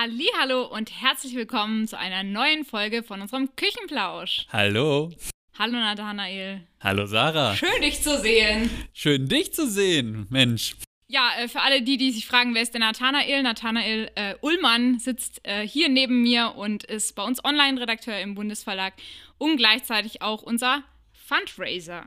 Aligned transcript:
Hallo 0.00 0.64
und 0.64 0.92
herzlich 1.02 1.34
willkommen 1.34 1.88
zu 1.88 1.98
einer 1.98 2.22
neuen 2.22 2.64
Folge 2.64 3.02
von 3.02 3.20
unserem 3.20 3.56
Küchenplausch. 3.56 4.46
Hallo. 4.52 5.10
Hallo 5.58 5.72
Nathanael. 5.72 6.60
Hallo 6.80 7.04
Sarah. 7.06 7.56
Schön 7.56 7.82
dich 7.82 8.00
zu 8.00 8.16
sehen. 8.20 8.70
Schön 8.92 9.26
dich 9.26 9.52
zu 9.52 9.68
sehen, 9.68 10.28
Mensch. 10.30 10.76
Ja, 11.08 11.32
äh, 11.40 11.48
für 11.48 11.62
alle 11.62 11.82
die, 11.82 11.96
die 11.96 12.12
sich 12.12 12.28
fragen, 12.28 12.54
wer 12.54 12.62
ist 12.62 12.74
der 12.74 12.80
Nathanael? 12.80 13.42
Nathanael 13.42 14.08
äh, 14.14 14.36
Ullmann 14.40 15.00
sitzt 15.00 15.40
äh, 15.42 15.66
hier 15.66 15.88
neben 15.88 16.22
mir 16.22 16.54
und 16.54 16.84
ist 16.84 17.16
bei 17.16 17.24
uns 17.24 17.44
Online-Redakteur 17.44 18.20
im 18.20 18.36
Bundesverlag 18.36 18.94
und 19.36 19.56
gleichzeitig 19.56 20.22
auch 20.22 20.42
unser 20.42 20.84
Fundraiser. 21.26 22.06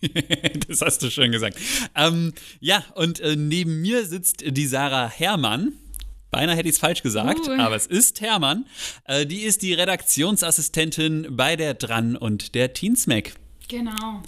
das 0.68 0.80
hast 0.80 1.02
du 1.02 1.10
schön 1.10 1.32
gesagt. 1.32 1.58
Ähm, 1.94 2.32
ja, 2.60 2.82
und 2.94 3.20
äh, 3.20 3.36
neben 3.36 3.82
mir 3.82 4.06
sitzt 4.06 4.42
die 4.42 4.66
Sarah 4.66 5.10
Herrmann. 5.10 5.74
Beinahe 6.30 6.56
hätte 6.56 6.68
ich 6.68 6.74
es 6.76 6.80
falsch 6.80 7.02
gesagt, 7.02 7.48
Uh. 7.48 7.52
aber 7.58 7.74
es 7.76 7.86
ist 7.86 8.20
Hermann. 8.20 8.66
Äh, 9.04 9.26
die 9.26 9.42
ist 9.42 9.62
die 9.62 9.74
Redaktionsassistentin 9.74 11.26
bei 11.36 11.56
der 11.56 11.74
Dran 11.74 12.16
und 12.16 12.54
der 12.54 12.72
Teensmack. 12.72 13.32
Genau. 13.68 14.22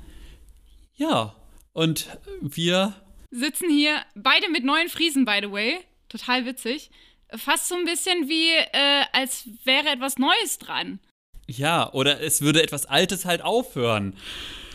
Ja, 0.94 1.34
und 1.72 2.06
wir, 2.40 2.94
Sitzen 3.30 3.70
hier 3.70 4.02
beide 4.14 4.50
mit 4.50 4.62
neuen 4.64 4.88
Friesen, 4.88 5.24
by 5.24 5.38
the 5.42 5.50
way. 5.50 5.80
Total 6.08 6.44
witzig. 6.44 6.90
Fast 7.34 7.68
so 7.68 7.74
ein 7.74 7.84
bisschen 7.86 8.28
wie, 8.28 8.50
äh, 8.50 9.04
als 9.12 9.48
wäre 9.64 9.88
etwas 9.88 10.18
Neues 10.18 10.58
dran. 10.58 11.00
ja, 11.46 11.90
oder 11.92 12.20
es 12.20 12.42
würde 12.42 12.62
etwas 12.62 12.84
Altes 12.86 13.24
halt 13.24 13.40
aufhören. 13.42 14.14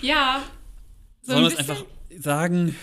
Ja. 0.02 0.44
So 1.22 1.34
Sollen 1.34 1.44
wir 1.46 1.50
es 1.50 1.58
einfach 1.58 1.86
sagen? 2.18 2.76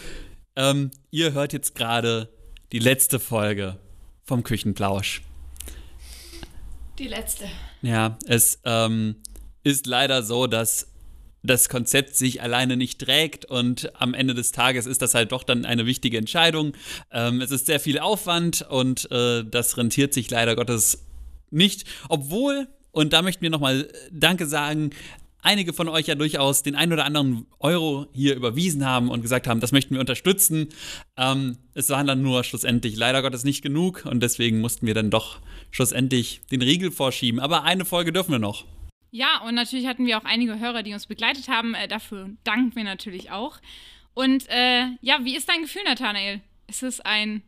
Ähm, 0.55 0.91
ihr 1.11 1.33
hört 1.33 1.53
jetzt 1.53 1.75
gerade 1.75 2.29
die 2.71 2.79
letzte 2.79 3.19
Folge 3.19 3.81
vom 4.25 4.43
Küchenplausch. 4.43 5.23
Die 6.99 7.09
letzte. 7.09 7.47
Ja, 7.83 8.19
es 8.27 8.61
ähm, 8.65 9.17
ist 9.63 9.87
leider 9.87 10.23
so, 10.23 10.47
dass 10.47 10.89
das 11.43 11.69
Konzept 11.69 12.17
sich 12.17 12.41
alleine 12.41 12.77
nicht 12.77 13.01
trägt 13.01 13.45
und 13.45 13.93
am 14.01 14.15
Ende 14.15 14.33
des 14.33 14.53
Tages 14.53 14.87
ist 14.87 15.03
das 15.03 15.15
halt 15.15 15.33
doch 15.33 15.43
dann 15.43 15.67
eine 15.67 15.85
wichtige 15.85 16.17
Entscheidung. 16.17 16.73
Ähm, 17.13 17.41
es 17.41 17.51
ist 17.51 17.67
sehr 17.67 17.81
viel 17.81 17.99
Aufwand 17.99 18.63
und 18.63 19.11
äh, 19.11 19.45
das 19.45 19.77
rentiert 19.77 20.15
sich 20.15 20.31
leider 20.31 20.57
Gottes 20.57 21.05
nicht, 21.51 21.85
obwohl, 22.09 22.67
und 22.93 23.13
da 23.13 23.23
möchten 23.23 23.43
wir 23.43 23.51
nochmal 23.51 23.89
Danke 24.11 24.47
sagen, 24.47 24.91
einige 25.45 25.73
von 25.73 25.89
euch 25.89 26.07
ja 26.07 26.15
durchaus 26.15 26.63
den 26.63 26.75
ein 26.75 26.93
oder 26.93 27.05
anderen 27.05 27.47
Euro 27.61 28.07
hier 28.13 28.35
überwiesen 28.35 28.85
haben 28.85 29.11
und 29.11 29.23
gesagt 29.23 29.47
haben, 29.47 29.61
das 29.61 29.73
möchten 29.73 29.95
wir 29.95 30.01
unterstützen. 30.01 30.69
Ähm, 31.17 31.59
es 31.75 31.89
waren 31.91 32.07
dann 32.07 32.23
nur 32.23 32.43
schlussendlich 32.45 32.97
leider 32.97 33.23
Gottes 33.23 33.45
nicht 33.45 33.63
genug 33.63 34.05
und 34.07 34.23
deswegen 34.23 34.61
mussten 34.61 34.87
wir 34.87 34.95
dann 34.95 35.11
doch 35.11 35.41
schlussendlich 35.71 36.41
den 36.51 36.63
Riegel 36.63 36.91
vorschieben. 36.91 37.41
Aber 37.41 37.63
eine 37.63 37.85
Folge 37.85 38.13
dürfen 38.13 38.33
wir 38.33 38.39
noch. 38.39 38.65
Ja, 39.11 39.43
und 39.47 39.55
natürlich 39.55 39.87
hatten 39.87 40.07
wir 40.07 40.19
auch 40.19 40.25
einige 40.25 40.59
Hörer, 40.59 40.83
die 40.83 40.93
uns 40.93 41.07
begleitet 41.07 41.49
haben. 41.49 41.75
Äh, 41.75 41.87
dafür 41.87 42.31
danken 42.43 42.75
wir 42.75 42.85
natürlich 42.85 43.31
auch. 43.31 43.59
Und 44.15 44.49
äh, 44.49 44.87
ja, 45.03 45.21
wie 45.23 45.37
ist 45.37 45.49
dein 45.49 45.63
Gefühl, 45.63 45.83
Nathanael? 45.85 46.41
Ist 46.67 46.83
es 46.83 47.01
ein 47.01 47.43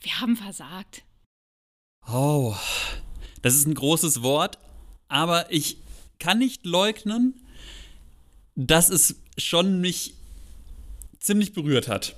Wir 0.00 0.20
haben 0.20 0.36
versagt? 0.36 1.02
Oh, 2.06 2.54
das 3.42 3.54
ist 3.54 3.66
ein 3.66 3.74
großes 3.74 4.22
Wort, 4.22 4.58
aber 5.08 5.50
ich 5.50 5.78
kann 6.18 6.38
nicht 6.38 6.64
leugnen, 6.64 7.34
dass 8.56 8.90
es 8.90 9.16
schon 9.36 9.80
mich 9.80 10.14
ziemlich 11.18 11.52
berührt 11.52 11.88
hat, 11.88 12.16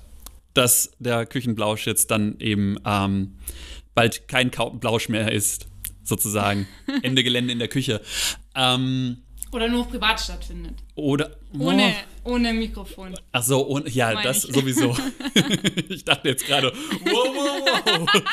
dass 0.53 0.91
der 0.99 1.25
Küchenblausch 1.25 1.87
jetzt 1.87 2.11
dann 2.11 2.39
eben 2.39 2.77
ähm, 2.85 3.37
bald 3.95 4.27
kein 4.27 4.51
Blausch 4.51 5.09
mehr 5.09 5.31
ist, 5.31 5.67
sozusagen. 6.03 6.67
Ende 7.01 7.23
Gelände 7.23 7.53
in 7.53 7.59
der 7.59 7.67
Küche. 7.67 8.01
Ähm, 8.55 9.23
Oder 9.51 9.67
nur 9.67 9.87
privat 9.87 10.19
stattfindet? 10.19 10.75
oder. 10.95 11.37
Ohne, 11.57 11.93
ohne 12.27 12.53
Mikrofon. 12.53 13.15
Ach 13.31 13.43
so, 13.43 13.61
und, 13.61 13.93
ja, 13.93 14.13
Meine 14.13 14.23
das 14.23 14.43
ich. 14.43 14.53
sowieso. 14.55 14.95
ich 15.89 16.03
dachte 16.03 16.29
jetzt 16.29 16.45
gerade, 16.45 16.71
wow, 17.05 17.27
wow, 17.33 17.81
wow. 17.99 18.23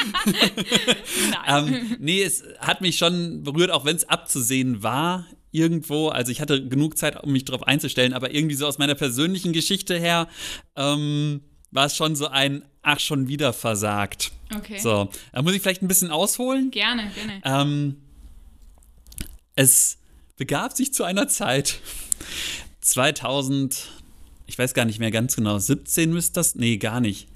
Ähm, 1.47 1.97
nee, 2.01 2.23
es 2.23 2.45
hat 2.59 2.81
mich 2.81 2.99
schon 2.99 3.43
berührt, 3.43 3.71
auch 3.71 3.85
wenn 3.85 3.97
es 3.97 4.09
abzusehen 4.09 4.83
war 4.83 5.27
irgendwo. 5.53 6.09
Also 6.09 6.33
ich 6.33 6.41
hatte 6.41 6.67
genug 6.67 6.99
Zeit, 6.99 7.23
um 7.23 7.33
mich 7.33 7.45
darauf 7.45 7.63
einzustellen, 7.63 8.13
aber 8.13 8.35
irgendwie 8.35 8.57
so 8.57 8.67
aus 8.67 8.79
meiner 8.79 8.97
persönlichen 8.97 9.53
Geschichte 9.53 9.97
her 9.99 10.29
ähm, 10.77 11.43
war 11.71 11.87
es 11.87 11.97
schon 11.97 12.17
so 12.17 12.27
ein, 12.27 12.65
ach, 12.83 12.99
schon 13.01 13.29
wieder 13.29 13.53
versagt. 13.53 14.33
Okay. 14.55 14.79
So, 14.79 15.09
da 15.33 15.43
muss 15.43 15.55
ich 15.55 15.63
vielleicht 15.63 15.83
ein 15.83 15.89
bisschen 15.89 16.11
ausholen. 16.11 16.71
Gerne, 16.71 17.11
gerne. 17.15 17.41
Ähm, 17.45 17.97
es 19.55 19.99
begab 20.37 20.73
sich 20.73 20.93
zu 20.93 21.05
einer 21.05 21.29
Zeit 21.29 21.79
2000, 22.85 23.89
ich 24.47 24.59
weiß 24.59 24.75
gar 24.75 24.85
nicht 24.85 24.99
mehr 24.99 25.11
ganz 25.11 25.37
genau, 25.37 25.59
17 25.59 26.13
müsste 26.13 26.35
das, 26.35 26.55
nee, 26.55 26.77
gar 26.77 27.01
nicht. 27.01 27.29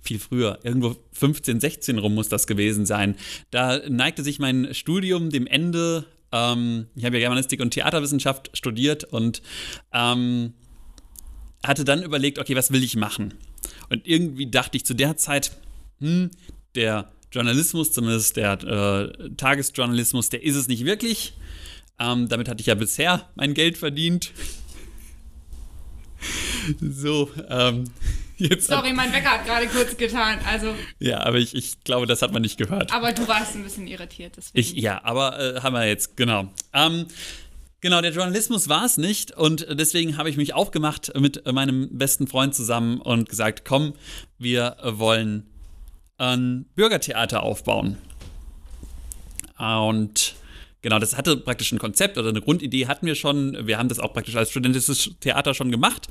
Viel 0.00 0.18
früher, 0.18 0.58
irgendwo 0.62 0.96
15, 1.12 1.60
16 1.60 1.98
rum 1.98 2.14
muss 2.14 2.28
das 2.28 2.46
gewesen 2.46 2.84
sein. 2.84 3.16
Da 3.50 3.80
neigte 3.88 4.22
sich 4.22 4.38
mein 4.38 4.74
Studium 4.74 5.30
dem 5.30 5.46
Ende. 5.46 6.04
Ähm, 6.32 6.88
ich 6.94 7.04
habe 7.04 7.16
ja 7.16 7.20
Germanistik 7.20 7.60
und 7.60 7.70
Theaterwissenschaft 7.70 8.50
studiert 8.54 9.04
und 9.04 9.40
ähm, 9.92 10.52
hatte 11.64 11.84
dann 11.84 12.02
überlegt, 12.02 12.38
okay, 12.38 12.54
was 12.54 12.70
will 12.70 12.82
ich 12.82 12.96
machen? 12.96 13.34
Und 13.88 14.06
irgendwie 14.06 14.50
dachte 14.50 14.76
ich 14.76 14.84
zu 14.84 14.94
der 14.94 15.16
Zeit, 15.16 15.52
hm, 16.00 16.30
der 16.74 17.10
Journalismus, 17.32 17.92
zumindest 17.92 18.36
der 18.36 18.62
äh, 18.62 19.30
Tagesjournalismus, 19.36 20.28
der 20.28 20.42
ist 20.42 20.56
es 20.56 20.68
nicht 20.68 20.84
wirklich. 20.84 21.34
Ähm, 21.98 22.28
damit 22.28 22.48
hatte 22.48 22.60
ich 22.60 22.66
ja 22.66 22.74
bisher 22.74 23.30
mein 23.36 23.54
Geld 23.54 23.78
verdient. 23.78 24.32
So, 26.80 27.30
ähm, 27.48 27.84
jetzt. 28.36 28.68
Sorry, 28.68 28.92
mein 28.92 29.12
Wecker 29.12 29.30
hat 29.30 29.46
gerade 29.46 29.66
kurz 29.66 29.96
getan. 29.96 30.38
Also, 30.50 30.74
Ja, 30.98 31.20
aber 31.24 31.38
ich, 31.38 31.54
ich 31.54 31.82
glaube, 31.84 32.06
das 32.06 32.22
hat 32.22 32.32
man 32.32 32.42
nicht 32.42 32.58
gehört. 32.58 32.92
aber 32.92 33.12
du 33.12 33.26
warst 33.28 33.54
ein 33.54 33.62
bisschen 33.64 33.86
irritiert. 33.86 34.34
Deswegen. 34.36 34.58
Ich, 34.58 34.72
ja, 34.74 35.00
aber 35.04 35.38
äh, 35.56 35.60
haben 35.60 35.74
wir 35.74 35.86
jetzt, 35.86 36.16
genau. 36.16 36.48
Ähm, 36.72 37.06
genau, 37.80 38.00
der 38.00 38.12
Journalismus 38.12 38.68
war 38.68 38.84
es 38.84 38.96
nicht 38.96 39.32
und 39.32 39.66
deswegen 39.70 40.16
habe 40.16 40.30
ich 40.30 40.36
mich 40.36 40.54
aufgemacht 40.54 41.12
mit 41.18 41.44
meinem 41.52 41.96
besten 41.96 42.26
Freund 42.26 42.54
zusammen 42.54 43.00
und 43.00 43.28
gesagt, 43.28 43.64
komm, 43.64 43.94
wir 44.38 44.76
wollen 44.82 45.46
ein 46.16 46.66
Bürgertheater 46.76 47.42
aufbauen. 47.42 47.98
Und 49.58 50.34
genau, 50.84 50.98
das 50.98 51.16
hatte 51.16 51.38
praktisch 51.38 51.72
ein 51.72 51.78
Konzept 51.78 52.18
oder 52.18 52.28
eine 52.28 52.42
Grundidee 52.42 52.86
hatten 52.86 53.06
wir 53.06 53.14
schon. 53.14 53.66
Wir 53.66 53.78
haben 53.78 53.88
das 53.88 53.98
auch 53.98 54.12
praktisch 54.12 54.36
als 54.36 54.50
studentisches 54.50 55.10
Theater 55.18 55.54
schon 55.54 55.70
gemacht 55.72 56.08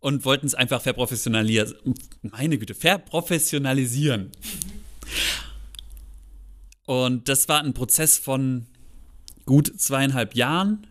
und 0.00 0.24
wollten 0.24 0.46
es 0.46 0.54
einfach 0.54 0.80
verprofessionalisieren. 0.80 1.74
Meine 2.22 2.58
Güte, 2.58 2.74
verprofessionalisieren. 2.74 4.32
Und 6.86 7.28
das 7.28 7.48
war 7.48 7.62
ein 7.62 7.74
Prozess 7.74 8.16
von 8.18 8.66
gut 9.44 9.70
zweieinhalb 9.78 10.34
Jahren, 10.34 10.86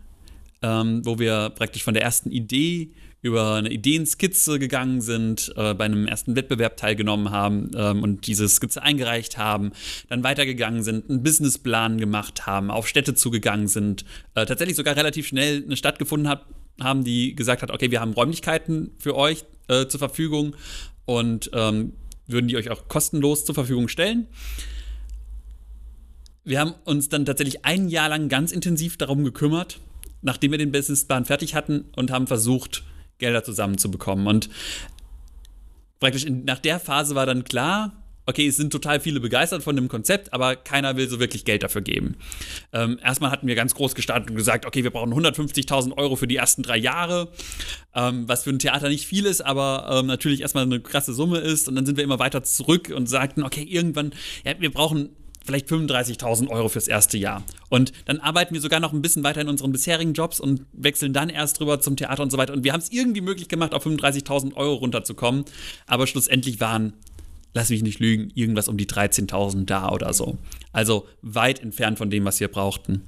ähm, 0.61 1.03
wo 1.03 1.17
wir 1.17 1.49
praktisch 1.49 1.83
von 1.83 1.95
der 1.95 2.03
ersten 2.03 2.31
Idee 2.31 2.91
über 3.21 3.55
eine 3.55 3.69
Ideenskizze 3.69 4.59
gegangen 4.59 5.01
sind, 5.01 5.51
äh, 5.55 5.73
bei 5.73 5.85
einem 5.85 6.07
ersten 6.07 6.35
Wettbewerb 6.35 6.77
teilgenommen 6.77 7.31
haben 7.31 7.71
ähm, 7.75 8.03
und 8.03 8.27
diese 8.27 8.47
Skizze 8.47 8.81
eingereicht 8.81 9.37
haben, 9.37 9.71
dann 10.07 10.23
weitergegangen 10.23 10.83
sind, 10.83 11.09
einen 11.09 11.23
Businessplan 11.23 11.97
gemacht 11.97 12.47
haben, 12.47 12.71
auf 12.71 12.87
Städte 12.87 13.15
zugegangen 13.15 13.67
sind, 13.67 14.05
äh, 14.35 14.45
tatsächlich 14.45 14.77
sogar 14.77 14.95
relativ 14.95 15.27
schnell 15.27 15.63
eine 15.65 15.75
Stadt 15.75 15.99
gefunden 15.99 16.29
hat, 16.29 16.45
haben, 16.79 17.03
die 17.03 17.35
gesagt 17.35 17.61
hat, 17.61 17.71
okay, 17.71 17.91
wir 17.91 17.99
haben 17.99 18.13
Räumlichkeiten 18.13 18.91
für 18.99 19.15
euch 19.15 19.43
äh, 19.67 19.87
zur 19.87 19.99
Verfügung 19.99 20.55
und 21.05 21.51
ähm, 21.53 21.93
würden 22.27 22.47
die 22.47 22.55
euch 22.55 22.69
auch 22.69 22.87
kostenlos 22.87 23.43
zur 23.43 23.55
Verfügung 23.55 23.87
stellen. 23.87 24.27
Wir 26.45 26.59
haben 26.59 26.73
uns 26.85 27.09
dann 27.09 27.25
tatsächlich 27.25 27.65
ein 27.65 27.89
Jahr 27.89 28.09
lang 28.09 28.29
ganz 28.29 28.51
intensiv 28.51 28.97
darum 28.97 29.23
gekümmert, 29.23 29.79
nachdem 30.21 30.51
wir 30.51 30.57
den 30.57 30.71
Businessplan 30.71 31.25
fertig 31.25 31.53
hatten 31.53 31.85
und 31.95 32.11
haben 32.11 32.27
versucht, 32.27 32.83
Gelder 33.19 33.43
zusammenzubekommen. 33.43 34.27
Und 34.27 34.49
praktisch 35.99 36.25
in, 36.25 36.45
nach 36.45 36.59
der 36.59 36.79
Phase 36.79 37.15
war 37.15 37.25
dann 37.25 37.43
klar, 37.43 37.93
okay, 38.29 38.47
es 38.47 38.57
sind 38.57 38.71
total 38.71 38.99
viele 38.99 39.19
begeistert 39.19 39.63
von 39.63 39.75
dem 39.75 39.87
Konzept, 39.87 40.33
aber 40.33 40.55
keiner 40.55 40.95
will 40.95 41.09
so 41.09 41.19
wirklich 41.19 41.45
Geld 41.45 41.63
dafür 41.63 41.81
geben. 41.81 42.15
Ähm, 42.71 42.99
erstmal 43.03 43.31
hatten 43.31 43.47
wir 43.47 43.55
ganz 43.55 43.73
groß 43.73 43.95
gestartet 43.95 44.29
und 44.29 44.35
gesagt, 44.35 44.67
okay, 44.67 44.83
wir 44.83 44.91
brauchen 44.91 45.11
150.000 45.13 45.97
Euro 45.97 46.15
für 46.15 46.27
die 46.27 46.35
ersten 46.35 46.61
drei 46.61 46.77
Jahre, 46.77 47.31
ähm, 47.95 48.29
was 48.29 48.43
für 48.43 48.51
ein 48.51 48.59
Theater 48.59 48.87
nicht 48.87 49.07
viel 49.07 49.25
ist, 49.25 49.41
aber 49.41 49.89
ähm, 49.91 50.05
natürlich 50.05 50.41
erstmal 50.41 50.63
eine 50.63 50.79
krasse 50.79 51.13
Summe 51.13 51.39
ist. 51.39 51.67
Und 51.67 51.75
dann 51.75 51.87
sind 51.87 51.97
wir 51.97 52.03
immer 52.03 52.19
weiter 52.19 52.43
zurück 52.43 52.93
und 52.95 53.07
sagten, 53.07 53.43
okay, 53.43 53.63
irgendwann, 53.63 54.13
ja, 54.45 54.53
wir 54.59 54.71
brauchen 54.71 55.09
vielleicht 55.49 55.67
35.000 55.67 56.47
Euro 56.49 56.69
fürs 56.69 56.87
erste 56.87 57.17
Jahr. 57.17 57.43
Und 57.69 57.91
dann 58.05 58.19
arbeiten 58.19 58.53
wir 58.53 58.61
sogar 58.61 58.79
noch 58.79 58.93
ein 58.93 59.01
bisschen 59.01 59.23
weiter 59.23 59.41
in 59.41 59.49
unseren 59.49 59.71
bisherigen 59.71 60.13
Jobs 60.13 60.39
und 60.39 60.61
wechseln 60.73 61.11
dann 61.11 61.29
erst 61.29 61.59
rüber 61.59 61.81
zum 61.81 61.97
Theater 61.97 62.21
und 62.21 62.31
so 62.31 62.37
weiter. 62.37 62.53
Und 62.53 62.63
wir 62.63 62.71
haben 62.71 62.81
es 62.81 62.91
irgendwie 62.91 63.21
möglich 63.21 63.47
gemacht, 63.47 63.73
auf 63.73 63.85
35.000 63.85 64.55
Euro 64.55 64.75
runterzukommen. 64.75 65.45
Aber 65.87 66.05
schlussendlich 66.05 66.59
waren 66.61 66.93
lass 67.55 67.71
mich 67.71 67.81
nicht 67.81 67.99
lügen, 67.99 68.31
irgendwas 68.35 68.67
um 68.67 68.77
die 68.77 68.85
13.000 68.85 69.65
da 69.65 69.89
oder 69.89 70.13
so. 70.13 70.37
Also 70.71 71.07
weit 71.23 71.59
entfernt 71.61 71.97
von 71.97 72.11
dem, 72.11 72.23
was 72.25 72.39
wir 72.39 72.47
brauchten. 72.47 73.01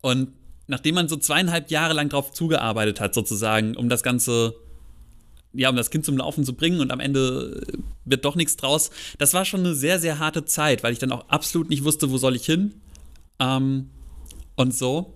Und 0.00 0.28
nachdem 0.68 0.94
man 0.94 1.08
so 1.08 1.16
zweieinhalb 1.16 1.72
Jahre 1.72 1.94
lang 1.94 2.08
drauf 2.08 2.30
zugearbeitet 2.30 3.00
hat, 3.00 3.14
sozusagen, 3.14 3.76
um 3.76 3.88
das 3.88 4.04
Ganze, 4.04 4.54
ja, 5.54 5.70
um 5.70 5.76
das 5.76 5.90
Kind 5.90 6.04
zum 6.04 6.16
Laufen 6.16 6.44
zu 6.44 6.54
bringen 6.54 6.80
und 6.80 6.90
am 6.90 7.00
Ende 7.00 7.66
wird 8.04 8.24
doch 8.24 8.36
nichts 8.36 8.56
draus, 8.56 8.90
das 9.18 9.34
war 9.34 9.44
schon 9.44 9.60
eine 9.60 9.74
sehr, 9.74 9.98
sehr 9.98 10.18
harte 10.18 10.44
Zeit, 10.44 10.82
weil 10.82 10.92
ich 10.92 10.98
dann 10.98 11.12
auch 11.12 11.28
absolut 11.28 11.70
nicht 11.70 11.84
wusste, 11.84 12.10
wo 12.10 12.18
soll 12.18 12.36
ich 12.36 12.44
hin. 12.44 12.74
Ähm, 13.38 13.90
und 14.56 14.74
so. 14.74 15.14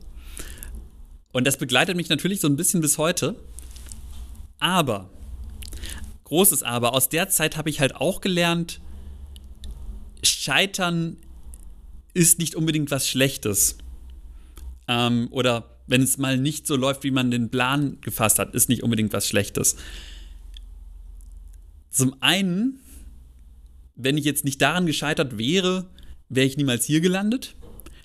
Und 1.32 1.46
das 1.46 1.56
begleitet 1.56 1.96
mich 1.96 2.08
natürlich 2.08 2.40
so 2.40 2.48
ein 2.48 2.56
bisschen 2.56 2.80
bis 2.80 2.98
heute. 2.98 3.36
Aber, 4.58 5.10
großes 6.24 6.62
Aber, 6.62 6.94
aus 6.94 7.08
der 7.08 7.28
Zeit 7.28 7.56
habe 7.56 7.70
ich 7.70 7.80
halt 7.80 7.94
auch 7.94 8.20
gelernt, 8.20 8.80
Scheitern 10.22 11.16
ist 12.14 12.38
nicht 12.38 12.56
unbedingt 12.56 12.90
was 12.90 13.08
Schlechtes. 13.08 13.78
Ähm, 14.88 15.28
oder 15.30 15.78
wenn 15.86 16.02
es 16.02 16.18
mal 16.18 16.36
nicht 16.36 16.66
so 16.66 16.76
läuft, 16.76 17.04
wie 17.04 17.10
man 17.10 17.30
den 17.30 17.50
Plan 17.50 17.98
gefasst 18.00 18.38
hat, 18.38 18.54
ist 18.54 18.68
nicht 18.68 18.82
unbedingt 18.82 19.12
was 19.12 19.28
Schlechtes. 19.28 19.76
Zum 21.98 22.14
einen, 22.22 22.78
wenn 23.96 24.16
ich 24.16 24.24
jetzt 24.24 24.44
nicht 24.44 24.62
daran 24.62 24.86
gescheitert 24.86 25.36
wäre, 25.36 25.90
wäre 26.28 26.46
ich 26.46 26.56
niemals 26.56 26.84
hier 26.84 27.00
gelandet, 27.00 27.56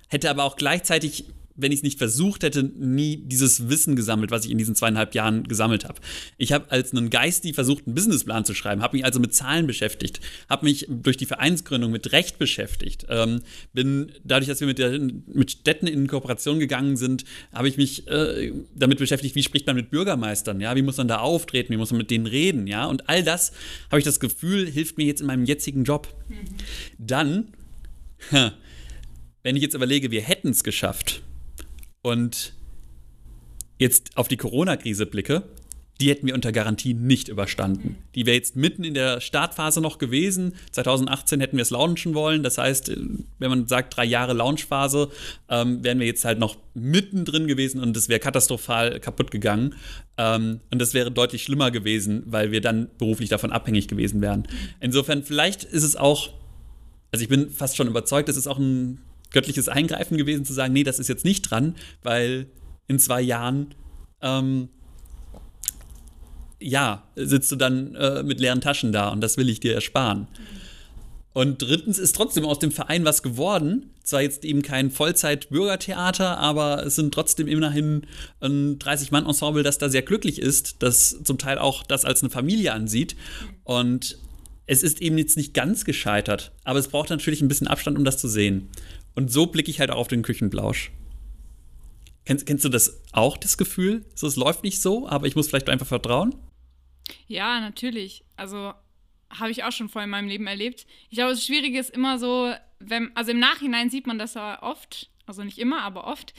hätte 0.08 0.32
aber 0.32 0.46
auch 0.46 0.56
gleichzeitig 0.56 1.26
wenn 1.56 1.72
ich 1.72 1.80
es 1.80 1.84
nicht 1.84 1.98
versucht 1.98 2.44
hätte, 2.44 2.64
nie 2.64 3.18
dieses 3.18 3.70
Wissen 3.70 3.96
gesammelt, 3.96 4.32
was 4.32 4.46
ich 4.46 4.52
in 4.52 4.58
diesen 4.58 4.76
zweieinhalb 4.76 5.14
Jahren 5.14 5.44
gesammelt 5.44 5.86
habe. 5.86 6.00
Ich 6.38 6.52
habe 6.52 6.72
als 6.72 6.92
einen 6.92 7.10
Geisty 7.10 7.54
versucht, 7.54 7.86
einen 7.86 7.96
Businessplan 7.96 8.46
zu 8.46 8.54
schreiben, 8.54 8.82
habe 8.82 8.98
mich 8.98 9.06
also 9.06 9.20
mit 9.20 9.34
Zahlen 9.36 9.68
beschäftigt, 9.68 10.20
habe 10.50 10.66
mich 10.66 10.88
durch 10.90 11.18
die 11.18 11.26
Vereinsgründung 11.26 11.92
mit 11.92 12.12
Recht 12.12 12.40
beschäftigt, 12.40 13.06
ähm, 13.10 13.42
bin 13.74 14.12
dadurch, 14.24 14.48
dass 14.48 14.60
wir 14.60 14.68
mit, 14.68 14.80
der, 14.80 15.00
mit 15.00 15.52
Städten 15.52 15.88
in 15.88 16.08
Kooperation 16.08 16.60
gegangen 16.60 16.98
sind, 16.98 17.26
habe 17.54 17.68
ich 17.68 17.78
mich 17.78 18.08
äh, 18.08 18.52
damit 18.76 18.98
beschäftigt, 18.98 19.36
wie 19.36 19.44
spricht 19.44 19.68
man 19.68 19.76
mit 19.76 19.92
Bürgermeistern, 19.92 20.60
ja, 20.60 20.76
wie 20.76 20.82
muss 20.82 20.98
man 20.98 21.08
da 21.08 21.20
auftreten, 21.20 21.72
wie 21.72 21.78
muss 21.78 21.92
man 21.92 22.00
mit 22.00 22.10
denen 22.10 22.26
reden, 22.26 22.66
ja, 22.68 22.86
und 22.86 23.10
all 23.10 23.24
das 23.24 23.52
habe 23.90 24.00
ich 24.00 24.06
das 24.06 24.20
Gefühl, 24.20 24.70
hilft 24.70 24.98
mir 24.98 25.06
jetzt 25.06 25.22
in 25.22 25.28
meinem 25.28 25.46
jetzigen 25.46 25.84
Job. 25.84 26.08
Mhm. 26.30 26.36
Dann, 26.98 27.48
wenn 29.44 29.56
ich 29.56 29.62
jetzt 29.62 29.76
überlege, 29.76 30.10
wir 30.10 30.22
hätten 30.22 30.50
es 30.50 30.64
geschafft, 30.64 31.22
und 32.04 32.54
jetzt 33.80 34.16
auf 34.16 34.28
die 34.28 34.38
Corona-Krise 34.38 35.08
blicke, 35.08 35.44
die 36.02 36.10
hätten 36.10 36.28
wir 36.28 36.34
unter 36.34 36.52
Garantie 36.52 36.94
nicht 36.94 37.30
überstanden. 37.30 37.98
Die 38.16 38.26
wäre 38.26 38.36
jetzt 38.36 38.56
mitten 38.56 38.84
in 38.84 38.94
der 38.94 39.22
Startphase 39.22 39.80
noch 39.80 40.00
gewesen. 40.00 40.54
2018 40.72 41.40
hätten 41.40 41.56
wir 41.58 41.62
es 41.62 41.70
launchen 41.70 42.14
wollen. 42.16 42.44
Das 42.44 42.58
heißt, 42.58 42.92
wenn 43.40 43.50
man 43.50 43.68
sagt, 43.68 43.96
drei 43.96 44.04
Jahre 44.04 44.34
Launchphase, 44.34 45.10
ähm, 45.50 45.84
wären 45.84 46.00
wir 46.00 46.08
jetzt 46.08 46.26
halt 46.26 46.40
noch 46.40 46.58
mittendrin 46.74 47.48
gewesen 47.48 47.80
und 47.80 47.96
es 47.96 48.10
wäre 48.10 48.20
katastrophal 48.20 49.00
kaputt 49.00 49.30
gegangen. 49.32 49.76
Ähm, 50.18 50.62
und 50.72 50.80
das 50.80 50.94
wäre 50.94 51.12
deutlich 51.12 51.44
schlimmer 51.44 51.70
gewesen, 51.70 52.24
weil 52.26 52.52
wir 52.52 52.60
dann 52.60 52.90
beruflich 52.98 53.30
davon 53.30 53.52
abhängig 53.52 53.88
gewesen 53.88 54.20
wären. 54.22 54.48
Insofern, 54.80 55.24
vielleicht 55.24 55.64
ist 55.64 55.84
es 55.84 55.96
auch, 55.96 56.32
also 57.12 57.24
ich 57.24 57.30
bin 57.30 57.50
fast 57.52 57.78
schon 57.78 57.88
überzeugt, 57.88 58.30
es 58.30 58.36
ist 58.36 58.48
auch 58.48 58.58
ein 58.58 59.00
göttliches 59.34 59.68
Eingreifen 59.68 60.18
gewesen, 60.18 60.46
zu 60.46 60.54
sagen, 60.54 60.74
nee, 60.74 60.84
das 60.84 61.00
ist 61.00 61.10
jetzt 61.10 61.26
nicht 61.26 61.42
dran, 61.42 61.76
weil 62.02 62.48
in 62.88 63.00
zwei 63.00 63.22
Jahren 63.22 63.76
ähm, 64.22 64.70
ja, 66.60 67.04
sitzt 67.16 67.52
du 67.52 67.56
dann 67.58 67.94
äh, 67.96 68.24
mit 68.24 68.40
leeren 68.40 68.62
Taschen 68.62 68.94
da 68.94 69.10
und 69.10 69.22
das 69.22 69.38
will 69.38 69.50
ich 69.50 69.60
dir 69.60 69.76
ersparen. 69.76 70.28
Und 71.34 71.62
drittens 71.62 71.98
ist 71.98 72.16
trotzdem 72.16 72.46
aus 72.46 72.60
dem 72.60 72.72
Verein 72.72 73.06
was 73.06 73.24
geworden. 73.24 73.90
Zwar 74.04 74.22
jetzt 74.22 74.46
eben 74.46 74.62
kein 74.62 74.92
Vollzeit-Bürgertheater, 74.92 76.38
aber 76.38 76.86
es 76.86 76.96
sind 76.96 77.14
trotzdem 77.14 77.48
immerhin 77.48 78.06
ein 78.40 78.78
30-Mann-Ensemble, 78.78 79.64
das 79.64 79.80
da 79.80 79.90
sehr 79.90 80.04
glücklich 80.04 80.40
ist, 80.40 80.84
das 80.84 81.24
zum 81.24 81.40
Teil 81.40 81.58
auch 81.58 81.84
das 81.84 82.06
als 82.06 82.22
eine 82.22 82.30
Familie 82.30 82.74
ansieht. 82.74 83.16
Und 83.64 84.20
es 84.68 84.84
ist 84.84 85.02
eben 85.02 85.18
jetzt 85.18 85.36
nicht 85.36 85.54
ganz 85.54 85.86
gescheitert, 85.86 86.52
aber 86.64 86.80
es 86.80 86.88
braucht 86.88 87.10
natürlich 87.10 87.42
ein 87.42 87.48
bisschen 87.48 87.68
Abstand, 87.68 87.98
um 87.98 88.06
das 88.06 88.18
zu 88.18 88.28
sehen. 88.28 88.70
Und 89.16 89.32
so 89.32 89.48
blicke 89.48 89.70
ich 89.70 89.80
halt 89.80 89.92
auch 89.92 89.98
auf 89.98 90.08
den 90.08 90.24
Küchenblausch. 90.24 90.92
Kennst, 92.26 92.46
kennst 92.46 92.64
du 92.64 92.70
das 92.70 93.02
auch, 93.12 93.38
das 93.38 93.58
Gefühl? 93.58 94.06
So, 94.16 94.28
es 94.28 94.36
läuft 94.36 94.64
nicht 94.64 94.82
so, 94.82 95.08
aber 95.08 95.28
ich 95.28 95.36
muss 95.36 95.50
vielleicht 95.50 95.70
einfach 95.70 95.88
vertrauen? 95.88 96.36
Ja, 97.28 97.60
natürlich. 97.60 98.24
Also 98.38 98.74
habe 99.30 99.52
ich 99.52 99.64
auch 99.64 99.72
schon 99.72 99.90
vor 99.90 100.02
in 100.02 100.10
meinem 100.10 100.28
Leben 100.28 100.48
erlebt. 100.48 100.86
Ich 101.10 101.18
glaube, 101.18 101.32
das 101.32 101.46
Schwierige 101.46 101.80
ist 101.80 101.90
immer 101.90 102.18
so, 102.20 102.54
wenn, 102.80 103.16
also 103.16 103.32
im 103.32 103.40
Nachhinein 103.40 103.90
sieht 103.90 104.08
man 104.08 104.20
das 104.20 104.36
ja 104.36 104.62
oft, 104.62 105.10
also 105.26 105.44
nicht 105.44 105.60
immer, 105.60 105.82
aber 105.82 106.08
oft. 106.08 106.34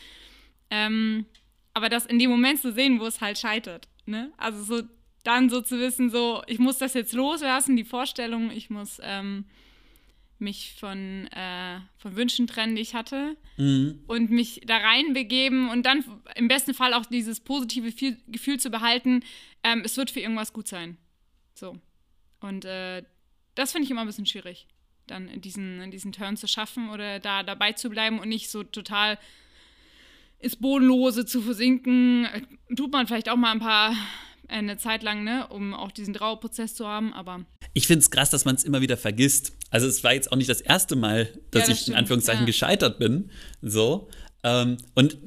Ähm, 0.71 1.27
aber 1.75 1.89
das 1.89 2.07
in 2.07 2.19
dem 2.19 2.31
Moment 2.31 2.61
zu 2.61 2.73
sehen, 2.73 3.01
wo 3.01 3.07
es 3.07 3.21
halt 3.21 3.39
scheitert. 3.39 3.89
Ne? 4.07 4.33
Also 4.37 4.63
so 4.63 4.89
dann 5.25 5.51
so 5.51 5.61
zu 5.61 5.81
wissen, 5.81 6.11
so, 6.11 6.43
ich 6.47 6.59
muss 6.59 6.79
das 6.79 6.95
jetzt 6.95 7.15
loslassen, 7.15 7.77
die 7.77 7.85
Vorstellung, 7.85 8.51
ich 8.51 8.71
muss 8.71 9.01
ähm, 9.03 9.47
mich 10.39 10.75
von, 10.79 11.27
äh, 11.29 11.81
von 11.97 12.17
Wünschen 12.17 12.47
trennen, 12.47 12.77
die 12.77 12.83
ich 12.83 12.95
hatte 12.95 13.37
mhm. 13.57 14.03
und 14.07 14.31
mich 14.31 14.63
da 14.67 14.79
reinbegeben 14.79 15.71
und 15.71 15.85
dann 15.87 16.05
im 16.35 16.49
besten 16.49 16.75
Fall 16.75 16.95
auch 16.95 17.07
dieses 17.07 17.41
positive 17.41 17.91
Gefühl, 17.91 18.17
Gefühl 18.29 18.61
zu 18.61 18.71
behalten, 18.71 19.23
ähm, 19.63 19.83
es 19.85 19.97
wird 19.97 20.11
für 20.11 20.21
irgendwas 20.21 20.53
gut 20.53 20.69
sein. 20.69 20.99
So. 21.55 21.79
Und 22.41 22.65
äh, 22.65 23.03
das 23.55 23.73
finde 23.73 23.85
ich 23.85 23.91
immer 23.91 24.03
ein 24.03 24.07
bisschen 24.07 24.27
schwierig, 24.27 24.67
dann 25.07 25.41
diesen, 25.41 25.91
diesen 25.91 26.13
Turn 26.13 26.37
zu 26.37 26.49
schaffen 26.49 26.91
oder 26.91 27.21
da 27.21 27.43
dabei 27.43 27.73
zu 27.73 27.89
bleiben 27.89 28.19
und 28.19 28.29
nicht 28.29 28.51
so 28.51 28.65
total 28.65 29.19
ins 30.41 30.57
Bodenlose 30.57 31.25
zu 31.25 31.41
versinken. 31.41 32.29
Tut 32.77 32.93
man 32.93 33.07
vielleicht 33.07 33.29
auch 33.29 33.37
mal 33.37 33.53
ein 33.53 33.61
paar 33.61 33.97
eine 34.49 34.77
Zeit 34.77 35.03
lang, 35.03 35.25
ne, 35.25 35.47
um 35.49 35.75
auch 35.75 35.91
diesen 35.91 36.15
Trauerprozess 36.15 36.75
zu 36.75 36.87
haben, 36.87 37.13
aber. 37.13 37.45
Ich 37.73 37.87
finde 37.87 38.01
es 38.01 38.11
krass, 38.11 38.31
dass 38.31 38.45
man 38.45 38.55
es 38.55 38.65
immer 38.65 38.81
wieder 38.81 38.97
vergisst. 38.97 39.53
Also 39.71 39.87
es 39.87 40.05
war 40.05 40.15
jetzt 40.15 40.31
auch 40.33 40.37
nicht 40.37 40.51
das 40.51 40.61
erste 40.61 40.97
Mal, 40.97 41.27
dass 41.51 41.63
ja, 41.63 41.69
das 41.69 41.69
ich 41.69 41.81
stimmt, 41.81 41.95
in 41.95 41.99
Anführungszeichen 41.99 42.43
ja. 42.43 42.47
gescheitert 42.47 42.99
bin. 42.99 43.31
So. 43.63 44.09
Ähm, 44.43 44.77
und 44.95 45.19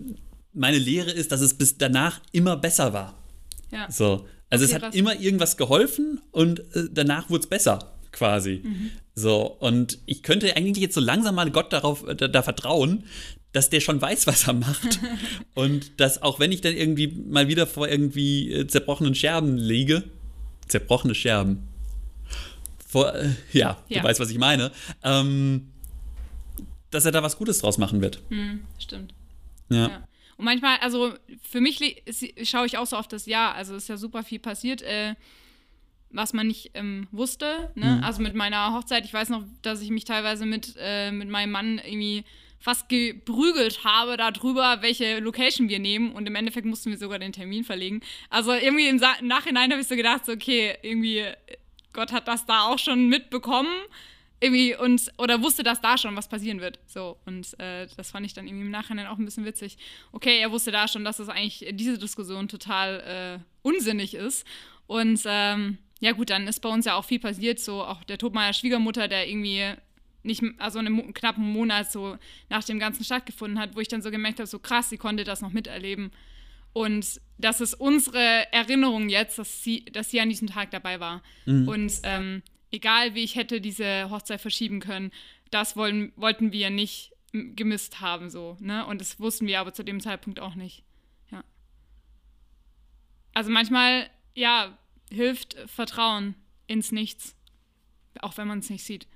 meine 0.54 0.78
Lehre 0.78 1.12
ist, 1.12 1.32
dass 1.32 1.42
es 1.42 1.58
bis 1.58 1.78
danach 1.78 2.22
immer 2.32 2.58
besser 2.58 2.94
war. 2.94 3.24
Ja. 3.72 3.92
So. 3.92 4.26
Also 4.50 4.64
okay, 4.64 4.72
es 4.72 4.74
hat 4.74 4.82
krass. 4.82 4.96
immer 4.96 5.20
irgendwas 5.20 5.58
geholfen 5.58 6.22
und 6.32 6.60
äh, 6.76 6.88
danach 6.92 7.30
wurde 7.30 7.42
es 7.42 7.48
besser, 7.48 7.94
quasi. 8.12 8.62
Mhm. 8.64 8.92
So, 9.14 9.46
und 9.46 10.00
ich 10.06 10.24
könnte 10.24 10.56
eigentlich 10.56 10.82
jetzt 10.82 10.96
so 10.96 11.02
langsam 11.02 11.36
mal 11.36 11.52
Gott 11.52 11.74
darauf 11.74 12.08
äh, 12.08 12.16
da, 12.16 12.28
da 12.28 12.44
vertrauen, 12.44 13.04
dass 13.58 13.72
der 13.72 13.80
schon 13.80 14.00
weiß, 14.00 14.28
was 14.28 14.48
er 14.48 14.54
macht. 14.54 15.00
und 15.56 16.00
dass 16.00 16.22
auch 16.22 16.40
wenn 16.40 16.52
ich 16.52 16.62
dann 16.62 16.76
irgendwie 16.76 17.08
mal 17.08 17.48
wieder 17.48 17.66
vor 17.66 17.88
irgendwie 17.88 18.54
äh, 18.54 18.68
zerbrochenen 18.68 19.16
Scherben 19.16 19.58
liege, 19.58 20.04
zerbrochene 20.68 21.16
Scherben, 21.16 21.68
vor, 22.88 23.16
äh, 23.16 23.32
ja, 23.54 23.82
ja, 23.90 24.00
du 24.00 24.08
weißt, 24.08 24.20
was 24.20 24.30
ich 24.30 24.38
meine, 24.38 24.72
ähm, 25.04 25.72
dass 26.92 27.06
er 27.06 27.12
da 27.12 27.24
was 27.24 27.36
Gutes 27.36 27.58
draus 27.58 27.80
machen 27.80 28.00
wird. 28.00 28.22
Hm, 28.30 28.62
stimmt. 28.78 29.16
Ja. 29.70 29.90
ja. 29.90 30.08
Und 30.38 30.46
manchmal, 30.46 30.78
also 30.78 31.16
für 31.42 31.60
mich 31.60 32.04
schaue 32.44 32.68
ich 32.68 32.78
auch 32.78 32.86
so 32.86 32.96
auf 32.96 33.08
das 33.08 33.26
Jahr, 33.26 33.56
also 33.56 33.76
ist 33.76 33.90
ja 33.90 33.98
super 33.98 34.22
viel 34.22 34.38
passiert. 34.38 34.84
Äh, 34.84 35.16
was 36.10 36.32
man 36.32 36.48
nicht 36.48 36.72
ähm, 36.76 37.08
wusste. 37.12 37.72
Ne? 37.76 37.98
Mhm. 37.98 38.04
Also 38.04 38.22
mit 38.22 38.34
meiner 38.34 38.74
Hochzeit, 38.74 39.04
ich 39.04 39.14
weiß 39.14 39.28
noch, 39.28 39.44
dass 39.62 39.82
ich 39.82 39.90
mich 39.90 40.06
teilweise 40.06 40.46
mit, 40.46 40.76
äh, 40.80 41.12
mit 41.12 41.28
meinem 41.28 41.52
Mann 41.52 41.82
irgendwie 41.84 42.24
fast 42.60 42.90
geprügelt 42.90 43.84
habe 43.84 44.18
darüber, 44.18 44.82
welche 44.82 45.20
Location 45.20 45.70
wir 45.70 45.80
nehmen. 45.80 46.12
Und 46.12 46.28
im 46.28 46.36
Endeffekt 46.36 46.66
mussten 46.66 46.90
wir 46.90 46.98
sogar 46.98 47.20
den 47.20 47.32
Termin 47.32 47.64
verlegen. 47.64 48.02
Also 48.30 48.54
irgendwie 48.54 48.88
im, 48.88 49.02
im 49.20 49.28
Nachhinein 49.28 49.72
habe 49.72 49.82
ich 49.82 49.88
so 49.88 49.96
gedacht, 49.96 50.26
so, 50.26 50.32
okay, 50.32 50.78
irgendwie, 50.82 51.24
Gott 51.94 52.12
hat 52.12 52.28
das 52.28 52.46
da 52.46 52.68
auch 52.68 52.80
schon 52.80 53.08
mitbekommen. 53.08 53.74
Irgendwie 54.40 54.76
und 54.76 55.12
oder 55.18 55.42
wusste, 55.42 55.64
dass 55.64 55.82
da 55.82 55.98
schon 55.98 56.16
was 56.16 56.30
passieren 56.30 56.62
wird. 56.62 56.80
So, 56.86 57.18
und 57.26 57.60
äh, 57.60 57.88
das 57.98 58.12
fand 58.12 58.24
ich 58.24 58.36
dann 58.36 58.46
irgendwie 58.46 58.66
im 58.66 58.72
Nachhinein 58.72 59.08
auch 59.08 59.18
ein 59.18 59.26
bisschen 59.26 59.46
witzig. 59.46 59.80
Okay, 60.12 60.40
er 60.40 60.52
wusste 60.52 60.72
da 60.72 60.88
schon, 60.88 61.04
dass 61.04 61.18
das 61.18 61.30
eigentlich 61.30 61.66
diese 61.72 61.98
Diskussion 61.98 62.48
total 62.48 63.40
äh, 63.42 63.68
unsinnig 63.68 64.14
ist. 64.14 64.46
Und 64.86 65.22
ähm, 65.26 65.80
ja, 66.00 66.12
gut, 66.12 66.30
dann 66.30 66.48
ist 66.48 66.60
bei 66.60 66.70
uns 66.70 66.86
ja 66.86 66.96
auch 66.96 67.06
viel 67.06 67.20
passiert. 67.20 67.60
So 67.60 67.84
auch 67.84 68.04
der 68.04 68.20
Tod 68.20 68.36
meiner 68.36 68.54
Schwiegermutter, 68.54 69.08
der 69.08 69.28
irgendwie 69.28 69.74
nicht, 70.28 70.44
also 70.60 70.80
einen 70.80 71.14
knappen 71.14 71.52
Monat 71.52 71.92
so 71.92 72.18
nach 72.50 72.64
dem 72.64 72.78
Ganzen 72.78 73.04
stattgefunden 73.04 73.60
hat, 73.60 73.76
wo 73.76 73.80
ich 73.80 73.88
dann 73.88 74.02
so 74.02 74.12
gemerkt 74.12 74.40
habe, 74.40 74.48
so 74.48 74.60
krass, 74.60 74.90
sie 74.90 74.98
konnte 74.98 75.24
das 75.24 75.42
noch 75.42 75.52
miterleben. 75.52 76.12
Und 76.74 77.20
das 77.40 77.60
ist 77.62 77.74
unsere 77.74 78.52
Erinnerung 78.54 79.10
jetzt, 79.10 79.40
dass 79.40 79.64
sie, 79.64 79.86
dass 79.86 80.12
sie 80.12 80.22
an 80.22 80.30
diesem 80.30 80.48
Tag 80.48 80.70
dabei 80.70 81.00
war. 81.00 81.24
Mhm. 81.46 81.68
Und 81.68 81.94
ähm, 82.04 82.44
egal 82.72 83.16
wie 83.16 83.24
ich 83.24 83.36
hätte 83.36 83.62
diese 83.62 84.10
Hochzeit 84.12 84.42
verschieben 84.42 84.80
können, 84.80 85.12
das 85.50 85.76
wollen, 85.76 86.12
wollten 86.16 86.52
wir 86.52 86.70
nicht 86.70 87.14
gemisst 87.32 88.00
haben, 88.02 88.30
so, 88.30 88.58
ne? 88.60 88.86
Und 88.86 89.02
das 89.02 89.20
wussten 89.20 89.48
wir 89.48 89.60
aber 89.60 89.74
zu 89.74 89.84
dem 89.84 90.00
Zeitpunkt 90.00 90.40
auch 90.40 90.56
nicht. 90.56 90.84
Ja. 91.32 91.44
Also 93.34 93.52
manchmal, 93.52 94.10
ja, 94.34 94.78
hilft 95.12 95.56
Vertrauen 95.68 96.36
ins 96.68 96.92
Nichts. 96.92 97.36
Auch 98.22 98.38
wenn 98.38 98.48
man 98.48 98.60
es 98.60 98.70
nicht 98.70 98.84
sieht. 98.84 99.08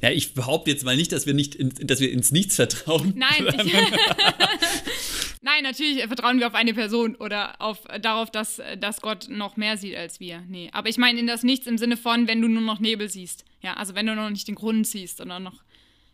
Ja, 0.00 0.10
ich 0.10 0.34
behaupte 0.34 0.70
jetzt 0.70 0.84
mal 0.84 0.96
nicht, 0.96 1.12
dass 1.12 1.26
wir 1.26 1.34
nicht 1.34 1.54
in, 1.54 1.70
dass 1.86 2.00
wir 2.00 2.10
ins 2.12 2.30
Nichts 2.30 2.56
vertrauen. 2.56 3.12
Nein, 3.16 3.46
ich, 3.64 3.72
Nein, 5.42 5.62
natürlich 5.62 6.02
vertrauen 6.06 6.38
wir 6.38 6.46
auf 6.46 6.54
eine 6.54 6.72
Person 6.74 7.16
oder 7.16 7.60
auf, 7.60 7.80
darauf, 8.00 8.30
dass, 8.30 8.62
dass 8.80 9.00
Gott 9.00 9.26
noch 9.28 9.56
mehr 9.56 9.76
sieht 9.76 9.96
als 9.96 10.20
wir. 10.20 10.42
Nee, 10.48 10.70
aber 10.72 10.88
ich 10.88 10.96
meine 10.96 11.20
in 11.20 11.26
das 11.26 11.42
Nichts 11.42 11.66
im 11.66 11.76
Sinne 11.78 11.96
von, 11.96 12.28
wenn 12.28 12.40
du 12.40 12.48
nur 12.48 12.62
noch 12.62 12.80
Nebel 12.80 13.08
siehst. 13.10 13.44
Ja, 13.62 13.74
also 13.74 13.94
wenn 13.94 14.06
du 14.06 14.14
noch 14.14 14.30
nicht 14.30 14.48
den 14.48 14.54
Grund 14.54 14.86
siehst 14.86 15.20
oder 15.20 15.40
noch 15.40 15.62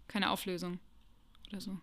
keine 0.08 0.30
Auflösung 0.30 0.78
oder 1.50 1.60
so. 1.60 1.76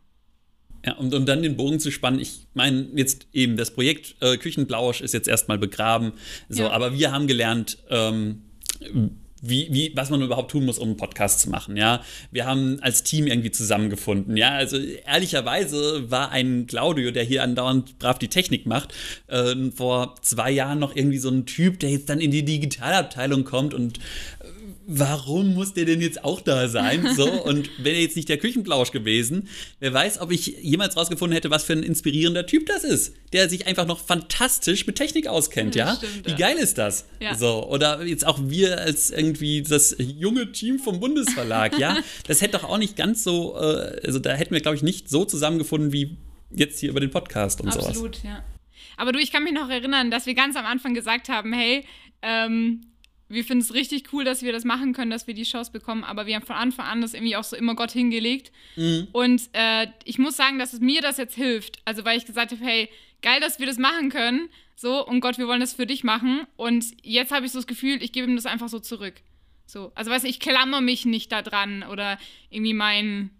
Ja, 0.86 0.94
und 0.96 1.14
um 1.14 1.26
dann 1.26 1.42
den 1.42 1.58
Bogen 1.58 1.80
zu 1.80 1.92
spannen, 1.92 2.20
ich 2.20 2.48
meine 2.54 2.88
jetzt 2.96 3.28
eben, 3.34 3.58
das 3.58 3.72
Projekt 3.74 4.16
äh, 4.22 4.38
Küchenblausch 4.38 5.02
ist 5.02 5.14
jetzt 5.14 5.28
erstmal 5.28 5.58
begraben, 5.58 6.14
so, 6.50 6.64
Ja. 6.64 6.72
aber 6.72 6.94
wir 6.94 7.12
haben 7.12 7.28
gelernt, 7.28 7.78
ähm, 7.90 8.44
wie, 9.42 9.68
wie, 9.72 9.92
was 9.96 10.10
man 10.10 10.22
überhaupt 10.22 10.52
tun 10.52 10.66
muss, 10.66 10.80
um 10.80 10.90
einen 10.90 10.98
Podcast 10.98 11.42
zu 11.42 11.50
machen, 11.50 11.78
ja. 11.78 12.02
Wir 12.32 12.46
haben 12.46 12.80
als 12.82 13.04
Team 13.04 13.28
irgendwie 13.28 13.52
zusammengefunden, 13.52 14.38
ja. 14.38 14.52
Also 14.52 14.78
ehrlicherweise 14.78 16.10
war 16.10 16.32
ein 16.32 16.68
Claudio, 16.68 17.12
der 17.12 17.24
hier 17.24 17.44
andauernd 17.44 18.00
brav 18.00 18.20
die 18.20 18.30
Technik 18.30 18.66
macht, 18.66 18.94
äh, 19.28 19.56
vor 19.76 20.16
zwei 20.22 20.52
Jahren 20.52 20.80
noch 20.80 20.96
irgendwie 20.96 21.20
so 21.20 21.30
ein 21.30 21.46
Typ, 21.46 21.80
der 21.80 21.92
jetzt 21.92 22.10
dann 22.10 22.20
in 22.20 22.32
die 22.32 22.44
Digitalabteilung 22.46 23.44
kommt 23.44 23.74
und 23.74 24.00
warum 24.90 25.54
muss 25.54 25.74
der 25.74 25.84
denn 25.84 26.00
jetzt 26.00 26.24
auch 26.24 26.40
da 26.40 26.70
sein? 26.70 27.14
So, 27.16 27.30
und 27.44 27.70
wäre 27.84 27.98
jetzt 27.98 28.16
nicht 28.16 28.30
der 28.30 28.38
Küchenblausch 28.38 28.92
gewesen, 28.92 29.50
wer 29.80 29.94
weiß, 29.94 30.20
ob 30.22 30.32
ich 30.32 30.48
jemals 30.62 30.96
rausgefunden 30.96 31.36
hätte, 31.36 31.52
was 31.52 31.66
für 31.66 31.74
ein 31.74 31.84
inspirierender 31.84 32.46
Typ 32.46 32.66
das 32.68 32.86
ist, 32.86 33.14
der 33.34 33.50
sich 33.50 33.68
einfach 33.68 33.86
noch 33.86 34.00
fantastisch 34.00 34.88
mit 34.88 34.96
Technik 34.96 35.28
auskennt, 35.28 35.76
Ja, 35.76 35.88
ja? 35.88 35.96
stimmt, 35.98 36.28
Wie 36.28 36.36
geil 36.36 36.56
ist 36.58 36.78
das? 36.78 37.06
Ja. 37.20 37.36
So, 37.36 37.68
oder 37.68 38.04
jetzt 38.06 38.26
auch 38.26 38.40
wir 38.42 38.80
als 38.80 39.12
irgendwie 39.12 39.62
das 39.62 39.96
junge 40.00 40.54
Team 40.54 40.80
vom 40.80 41.00
Bundesverlag, 41.00 41.78
ja? 41.78 41.98
Das 42.28 42.42
hätte 42.42 42.58
doch 42.58 42.64
auch 42.64 42.78
nicht 42.78 42.96
ganz 42.96 43.24
so, 43.24 43.56
äh, 43.58 44.00
also 44.06 44.20
da 44.20 44.34
hätten 44.34 44.54
wir, 44.54 44.62
glaube 44.62 44.78
ich, 44.78 44.84
nicht 44.84 45.10
so 45.10 45.26
zusammengefunden 45.26 45.92
wie 45.92 46.18
jetzt 46.50 46.80
hier 46.80 46.90
über 46.90 47.02
den 47.02 47.12
Podcast 47.12 47.60
und 47.60 47.74
sowas. 47.74 47.88
Absolut, 47.88 48.24
ja. 48.24 48.44
Aber 48.96 49.12
du, 49.12 49.20
ich 49.20 49.32
kann 49.32 49.44
mich 49.44 49.54
noch 49.54 49.70
erinnern, 49.70 50.12
dass 50.12 50.26
wir 50.26 50.34
ganz 50.34 50.56
am 50.56 50.66
Anfang 50.66 50.94
gesagt 50.94 51.30
haben, 51.30 51.52
hey, 51.54 51.84
ähm, 52.22 52.82
wir 53.30 53.44
finden 53.44 53.62
es 53.62 53.74
richtig 53.74 54.14
cool, 54.14 54.24
dass 54.24 54.42
wir 54.42 54.52
das 54.52 54.64
machen 54.64 54.94
können, 54.94 55.12
dass 55.12 55.28
wir 55.28 55.34
die 55.34 55.44
Chance 55.44 55.72
bekommen, 55.72 56.04
aber 56.04 56.26
wir 56.26 56.36
haben 56.36 56.46
von 56.46 56.56
Anfang 56.56 56.86
an 56.86 57.02
das 57.02 57.14
irgendwie 57.14 57.36
auch 57.36 57.44
so 57.44 57.56
immer 57.56 57.76
Gott 57.76 57.92
hingelegt. 57.92 58.52
Und 59.12 59.50
äh, 59.54 59.88
ich 60.06 60.18
muss 60.18 60.38
sagen, 60.38 60.60
dass 60.60 60.74
es 60.74 60.80
mir 60.80 61.02
das 61.02 61.18
jetzt 61.18 61.36
hilft. 61.36 61.80
Also, 61.86 62.06
weil 62.06 62.18
ich 62.18 62.26
gesagt 62.26 62.52
habe, 62.52 62.64
hey, 62.64 62.90
geil, 63.22 63.40
dass 63.42 63.60
wir 63.60 63.66
das 63.66 63.78
machen 63.78 64.10
können. 64.10 64.50
So, 64.76 65.06
und 65.06 65.20
Gott, 65.20 65.38
wir 65.38 65.48
wollen 65.48 65.60
das 65.60 65.74
für 65.74 65.86
dich 65.86 66.04
machen. 66.04 66.46
Und 66.56 66.86
jetzt 67.04 67.32
habe 67.32 67.46
ich 67.46 67.52
so 67.52 67.60
das 67.60 67.68
Gefühl, 67.68 68.02
ich 68.02 68.12
gebe 68.12 68.28
ihm 68.30 68.36
das 68.36 68.46
einfach 68.46 68.70
so 68.70 68.80
zurück. 68.80 69.16
So, 69.66 69.92
also 69.96 70.10
weißt 70.10 70.24
du, 70.24 70.30
ich 70.30 70.40
klammer 70.40 70.80
mich 70.80 71.06
nicht 71.06 71.32
da 71.32 71.42
dran 71.42 71.84
oder 71.84 72.18
irgendwie 72.50 72.74
mein, 72.74 73.32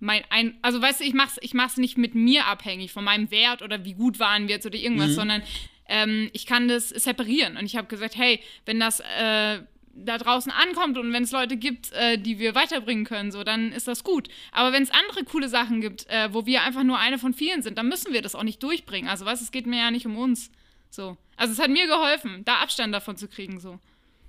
mein 0.00 0.24
ein, 0.30 0.58
also 0.62 0.82
weißt 0.82 1.00
du, 1.00 1.04
ich 1.04 1.14
mach's, 1.14 1.38
ich 1.40 1.54
mach's 1.54 1.76
nicht 1.76 1.98
mit 1.98 2.16
mir 2.16 2.46
abhängig, 2.46 2.90
von 2.90 3.04
meinem 3.04 3.30
Wert 3.30 3.62
oder 3.62 3.84
wie 3.84 3.94
gut 3.94 4.18
waren 4.18 4.48
wir 4.48 4.56
jetzt 4.56 4.66
oder 4.66 4.78
irgendwas, 4.78 5.14
sondern 5.14 5.42
ähm, 5.90 6.30
ich 6.32 6.46
kann 6.46 6.68
das 6.68 6.88
separieren. 6.88 7.56
Und 7.56 7.66
ich 7.66 7.76
habe 7.76 7.88
gesagt, 7.88 8.16
hey, 8.16 8.40
wenn 8.64 8.80
das 8.80 9.00
äh, 9.00 9.58
da 9.92 10.18
draußen 10.18 10.52
ankommt 10.52 10.96
und 10.96 11.12
wenn 11.12 11.24
es 11.24 11.32
Leute 11.32 11.56
gibt, 11.56 11.92
äh, 11.92 12.16
die 12.16 12.38
wir 12.38 12.54
weiterbringen 12.54 13.04
können, 13.04 13.32
so, 13.32 13.44
dann 13.44 13.72
ist 13.72 13.88
das 13.88 14.04
gut. 14.04 14.28
Aber 14.52 14.72
wenn 14.72 14.82
es 14.82 14.90
andere 14.90 15.24
coole 15.24 15.48
Sachen 15.48 15.80
gibt, 15.80 16.06
äh, 16.08 16.32
wo 16.32 16.46
wir 16.46 16.62
einfach 16.62 16.84
nur 16.84 16.98
eine 16.98 17.18
von 17.18 17.34
vielen 17.34 17.62
sind, 17.62 17.76
dann 17.76 17.88
müssen 17.88 18.12
wir 18.12 18.22
das 18.22 18.34
auch 18.34 18.44
nicht 18.44 18.62
durchbringen. 18.62 19.10
Also 19.10 19.24
du, 19.26 19.30
es 19.32 19.50
geht 19.50 19.66
mir 19.66 19.78
ja 19.78 19.90
nicht 19.90 20.06
um 20.06 20.16
uns. 20.16 20.50
So. 20.90 21.16
Also 21.36 21.52
es 21.52 21.58
hat 21.58 21.70
mir 21.70 21.86
geholfen, 21.86 22.42
da 22.44 22.56
Abstand 22.60 22.94
davon 22.94 23.16
zu 23.16 23.28
kriegen, 23.28 23.60
so. 23.60 23.78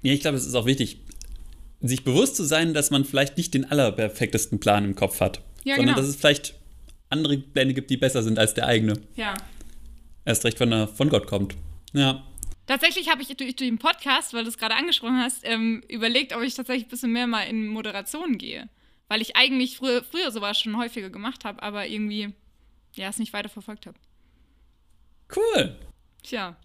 Ja, 0.02 0.14
ich 0.14 0.22
glaube, 0.22 0.38
es 0.38 0.46
ist 0.46 0.56
auch 0.56 0.66
wichtig, 0.66 0.98
sich 1.80 2.04
bewusst 2.04 2.36
zu 2.36 2.44
sein, 2.44 2.74
dass 2.74 2.90
man 2.92 3.06
vielleicht 3.06 3.38
nicht 3.38 3.54
den 3.54 3.66
allerperfektesten 3.66 4.60
Plan 4.60 4.84
im 4.84 4.96
Kopf 4.96 5.20
hat, 5.20 5.42
Ja, 5.64 5.76
sondern 5.76 5.96
genau. 5.96 6.02
dass 6.02 6.10
es 6.10 6.16
vielleicht 6.16 6.56
andere 7.10 7.38
Pläne 7.38 7.74
gibt, 7.74 7.90
die 7.90 7.98
besser 7.98 8.24
sind 8.24 8.40
als 8.40 8.54
der 8.54 8.66
eigene. 8.68 8.94
Ja. 9.16 9.36
Erst 10.26 10.46
recht, 10.46 10.60
wenn 10.60 10.72
er 10.72 10.88
von 10.88 11.10
Gott 11.10 11.28
kommt. 11.28 11.56
Ja. 11.94 12.24
Tatsächlich 12.68 13.10
habe 13.10 13.22
ich 13.22 13.36
durch, 13.36 13.56
den 13.56 13.80
Podcast, 13.80 14.34
weil 14.34 14.44
du 14.44 14.50
es 14.50 14.58
gerade 14.58 14.76
angesprochen 14.76 15.20
hast, 15.20 15.42
ähm, 15.44 15.84
überlegt, 15.90 16.34
ob 16.34 16.42
ich 16.42 16.54
tatsächlich 16.54 16.86
ein 16.86 16.90
bisschen 16.90 17.12
mehr 17.12 17.28
mal 17.28 17.44
in 17.44 17.68
Moderation 17.68 18.38
gehe. 18.38 18.70
Weil 19.08 19.22
ich 19.22 19.36
eigentlich 19.36 19.78
früher, 19.78 20.04
früher 20.04 20.32
sowas 20.32 20.60
schon 20.60 20.78
häufiger 20.78 21.10
gemacht 21.10 21.44
habe, 21.44 21.62
aber 21.64 21.88
irgendwie, 21.88 22.34
ja, 22.96 23.10
es 23.10 23.18
nicht 23.18 23.34
weiter 23.34 23.50
verfolgt 23.50 23.88
habe. 23.88 23.98
Cool. 25.36 25.76
Tja. 26.24 26.56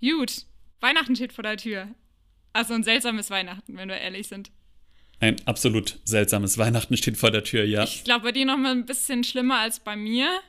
Gut. 0.00 0.46
Weihnachten 0.80 1.14
steht 1.14 1.32
vor 1.32 1.44
der 1.44 1.56
Tür. 1.56 1.88
Also 2.52 2.74
ein 2.74 2.84
seltsames 2.84 3.30
Weihnachten, 3.30 3.76
wenn 3.76 3.88
wir 3.88 3.98
ehrlich 3.98 4.28
sind. 4.28 4.50
Ein 5.20 5.36
absolut 5.46 5.98
seltsames 6.04 6.58
Weihnachten 6.58 6.96
steht 6.96 7.16
vor 7.16 7.30
der 7.30 7.44
Tür, 7.44 7.64
ja. 7.64 7.84
Ich 7.84 8.04
glaube, 8.04 8.24
bei 8.24 8.32
dir 8.32 8.46
noch 8.46 8.56
mal 8.56 8.72
ein 8.72 8.86
bisschen 8.86 9.24
schlimmer 9.24 9.60
als 9.60 9.80
bei 9.80 9.96
mir. 9.96 10.40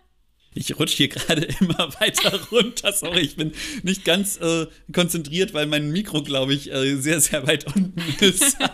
Ich 0.56 0.80
rutsche 0.80 0.96
hier 0.96 1.10
gerade 1.10 1.42
immer 1.60 1.94
weiter 2.00 2.42
runter. 2.50 2.92
Sorry, 2.94 3.20
ich 3.20 3.36
bin 3.36 3.54
nicht 3.84 4.06
ganz 4.06 4.38
äh, 4.38 4.68
konzentriert, 4.92 5.54
weil 5.54 5.68
mein 5.68 5.92
Mikro, 5.92 6.24
glaube 6.24 6.54
ich, 6.54 6.72
äh, 6.72 6.96
sehr, 6.96 7.20
sehr 7.22 7.46
weit 7.46 7.68
unten 7.68 8.02
ist. 8.20 8.58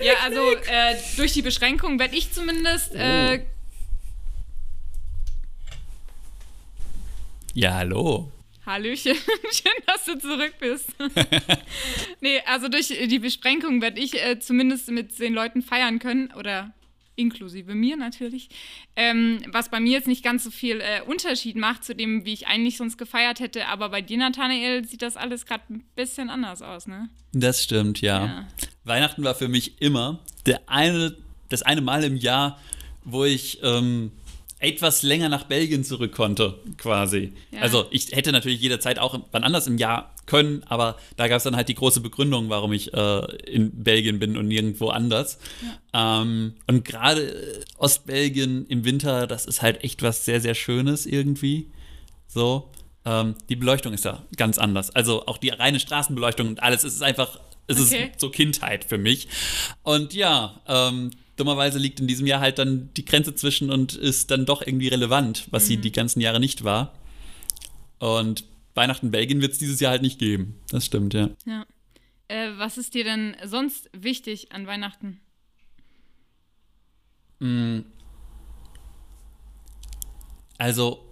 Ja, 0.00 0.12
also 0.22 0.52
äh, 0.70 0.94
durch 1.16 1.32
die 1.32 1.42
Beschränkung 1.42 1.98
werde 1.98 2.14
ich 2.14 2.30
zumindest 2.30 2.94
äh, 2.94 3.40
ja, 7.52 7.74
hallo. 7.74 8.30
Hallöchen, 8.64 9.16
schön, 9.52 9.72
dass 9.86 10.04
du 10.04 10.16
zurück 10.16 10.54
bist. 10.60 10.90
nee, 12.20 12.40
also 12.46 12.68
durch 12.68 12.86
die 12.86 13.18
Beschränkung 13.18 13.82
werde 13.82 14.00
ich 14.00 14.14
äh, 14.22 14.38
zumindest 14.38 14.88
mit 14.92 15.18
den 15.18 15.34
Leuten 15.34 15.62
feiern 15.62 15.98
können 15.98 16.32
oder 16.34 16.72
inklusive 17.18 17.74
mir 17.74 17.96
natürlich. 17.96 18.48
Ähm, 18.96 19.40
was 19.52 19.70
bei 19.70 19.80
mir 19.80 19.92
jetzt 19.92 20.06
nicht 20.06 20.22
ganz 20.22 20.44
so 20.44 20.50
viel 20.50 20.80
äh, 20.80 21.02
Unterschied 21.06 21.56
macht 21.56 21.84
zu 21.84 21.94
dem, 21.94 22.24
wie 22.24 22.32
ich 22.32 22.46
eigentlich 22.46 22.76
sonst 22.76 22.96
gefeiert 22.96 23.40
hätte, 23.40 23.66
aber 23.66 23.88
bei 23.88 24.00
dir, 24.00 24.18
Nathanael, 24.18 24.84
sieht 24.84 25.02
das 25.02 25.16
alles 25.16 25.46
gerade 25.46 25.64
ein 25.70 25.84
bisschen 25.96 26.30
anders 26.30 26.62
aus, 26.62 26.86
ne? 26.86 27.08
Das 27.32 27.62
stimmt, 27.62 28.00
ja. 28.00 28.24
Ja. 28.24 28.48
Weihnachten 28.84 29.24
war 29.24 29.34
für 29.34 29.48
mich 29.48 29.80
immer 29.82 30.20
der 30.46 30.62
eine, 30.66 31.16
das 31.48 31.62
eine 31.62 31.80
Mal 31.80 32.04
im 32.04 32.16
Jahr, 32.16 32.58
wo 33.04 33.24
ich 33.24 33.58
ähm, 33.62 34.12
etwas 34.60 35.02
länger 35.02 35.28
nach 35.28 35.44
Belgien 35.44 35.84
zurück 35.84 36.12
konnte, 36.12 36.58
quasi. 36.76 37.32
Ja. 37.50 37.60
Also 37.60 37.86
ich 37.90 38.12
hätte 38.12 38.32
natürlich 38.32 38.60
jederzeit 38.60 38.98
auch 38.98 39.18
wann 39.30 39.44
anders 39.44 39.66
im 39.66 39.78
Jahr 39.78 40.14
können, 40.28 40.62
aber 40.66 40.96
da 41.16 41.26
gab 41.26 41.38
es 41.38 41.42
dann 41.42 41.56
halt 41.56 41.68
die 41.68 41.74
große 41.74 42.00
Begründung, 42.00 42.48
warum 42.50 42.72
ich 42.72 42.94
äh, 42.94 43.24
in 43.50 43.82
Belgien 43.82 44.20
bin 44.20 44.36
und 44.36 44.46
nirgendwo 44.46 44.90
anders. 44.90 45.38
Ähm, 45.92 46.54
und 46.68 46.84
gerade 46.84 47.64
Ostbelgien 47.78 48.66
im 48.66 48.84
Winter, 48.84 49.26
das 49.26 49.46
ist 49.46 49.62
halt 49.62 49.82
echt 49.82 50.02
was 50.02 50.24
sehr, 50.24 50.40
sehr 50.40 50.54
Schönes 50.54 51.06
irgendwie. 51.06 51.72
So. 52.28 52.70
Ähm, 53.04 53.34
die 53.48 53.56
Beleuchtung 53.56 53.92
ist 53.94 54.04
da 54.04 54.22
ganz 54.36 54.58
anders. 54.58 54.90
Also 54.94 55.26
auch 55.26 55.38
die 55.38 55.48
reine 55.48 55.80
Straßenbeleuchtung 55.80 56.46
und 56.46 56.62
alles, 56.62 56.84
es 56.84 56.94
ist 56.94 57.02
einfach, 57.02 57.40
es 57.66 57.80
Okay. 57.80 58.10
ist 58.12 58.20
so 58.20 58.30
Kindheit 58.30 58.84
für 58.84 58.98
mich. 58.98 59.28
Und 59.82 60.14
ja, 60.14 60.60
ähm, 60.68 61.10
dummerweise 61.36 61.78
liegt 61.78 62.00
in 62.00 62.06
diesem 62.06 62.26
Jahr 62.26 62.40
halt 62.40 62.58
dann 62.58 62.90
die 62.96 63.04
Grenze 63.04 63.34
zwischen 63.34 63.70
und 63.70 63.94
ist 63.94 64.30
dann 64.30 64.44
doch 64.44 64.60
irgendwie 64.60 64.88
relevant, 64.88 65.46
was 65.50 65.66
sie 65.66 65.76
die 65.78 65.92
ganzen 65.92 66.20
Jahre 66.20 66.40
nicht 66.40 66.64
war. 66.64 66.92
Und 67.98 68.44
Weihnachten 68.78 69.10
Belgien 69.10 69.42
wird 69.42 69.52
es 69.52 69.58
dieses 69.58 69.80
Jahr 69.80 69.90
halt 69.90 70.02
nicht 70.02 70.18
geben. 70.18 70.54
Das 70.70 70.86
stimmt, 70.86 71.12
ja. 71.12 71.30
Ja. 71.44 71.66
Äh, 72.28 72.52
was 72.56 72.78
ist 72.78 72.94
dir 72.94 73.04
denn 73.04 73.36
sonst 73.44 73.90
wichtig 73.92 74.52
an 74.52 74.66
Weihnachten? 74.66 75.20
Also, 80.58 81.04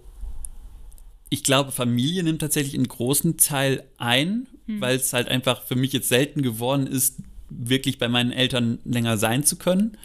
ich 1.29 1.43
glaube, 1.43 1.71
Familie 1.71 2.23
nimmt 2.23 2.41
tatsächlich 2.41 2.75
einen 2.75 2.87
großen 2.87 3.37
Teil 3.37 3.83
ein, 3.97 4.47
weil 4.67 4.97
es 4.97 5.13
halt 5.13 5.29
einfach 5.29 5.63
für 5.63 5.75
mich 5.75 5.93
jetzt 5.93 6.09
selten 6.09 6.41
geworden 6.41 6.87
ist, 6.87 7.21
wirklich 7.49 7.97
bei 7.97 8.09
meinen 8.09 8.31
Eltern 8.31 8.79
länger 8.83 9.17
sein 9.17 9.43
zu 9.43 9.55
können. 9.55 9.97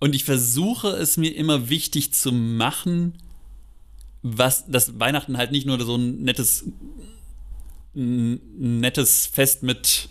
Und 0.00 0.14
ich 0.14 0.24
versuche 0.24 0.88
es 0.88 1.16
mir 1.16 1.34
immer 1.34 1.68
wichtig 1.68 2.12
zu 2.12 2.32
machen, 2.32 3.14
was 4.24 4.64
das 4.66 4.98
Weihnachten 4.98 5.36
halt 5.36 5.52
nicht 5.52 5.66
nur 5.66 5.78
so 5.84 5.96
ein 5.96 6.22
nettes, 6.22 6.64
ein 7.94 8.80
nettes 8.80 9.26
Fest 9.26 9.62
mit 9.62 10.08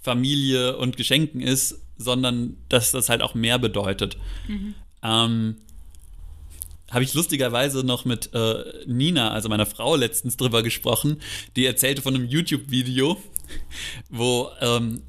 Familie 0.00 0.78
und 0.78 0.96
Geschenken 0.96 1.42
ist, 1.42 1.78
sondern 1.98 2.56
dass 2.70 2.90
das 2.90 3.10
halt 3.10 3.20
auch 3.20 3.34
mehr 3.34 3.58
bedeutet. 3.58 4.16
Ähm, 5.02 5.56
habe 6.90 7.04
ich 7.04 7.12
lustigerweise 7.12 7.84
noch 7.84 8.06
mit 8.06 8.30
äh, 8.32 8.64
Nina, 8.86 9.30
also 9.30 9.50
meiner 9.50 9.66
Frau, 9.66 9.94
letztens 9.94 10.38
drüber 10.38 10.62
gesprochen. 10.62 11.20
Die 11.54 11.66
erzählte 11.66 12.00
von 12.00 12.14
einem 12.14 12.26
YouTube-Video, 12.26 13.22
wo 14.08 14.48
ähm, 14.62 15.02